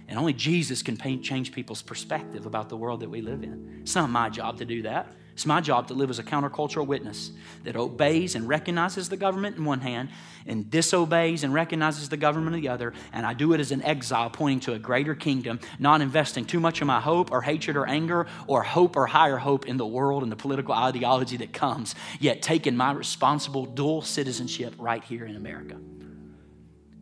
[0.07, 3.79] And only Jesus can change people's perspective about the world that we live in.
[3.83, 5.13] It's not my job to do that.
[5.41, 7.33] It's my job to live as a countercultural witness
[7.65, 10.11] that obeys and recognizes the government in one hand
[10.47, 12.93] and disobeys and recognizes the government in the other.
[13.11, 16.61] And I do it as an exile pointing to a greater kingdom, not investing too
[16.61, 19.87] much of my hope or hatred or anger or hope or higher hope in the
[19.87, 25.25] world and the political ideology that comes, yet taking my responsible dual citizenship right here
[25.25, 25.79] in America.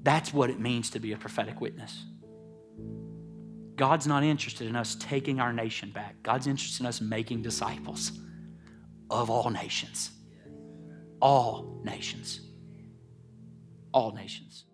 [0.04, 2.04] That's what it means to be a prophetic witness.
[3.74, 6.22] God's not interested in us taking our nation back.
[6.22, 8.12] God's interested in us making disciples
[9.10, 10.10] of all nations.
[11.20, 12.40] All nations.
[13.92, 14.64] All nations.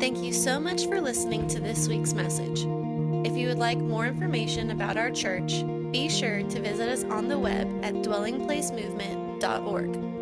[0.00, 2.60] Thank you so much for listening to this week's message.
[3.26, 7.28] If you would like more information about our church, be sure to visit us on
[7.28, 10.17] the web at dwellingplacemovement.org.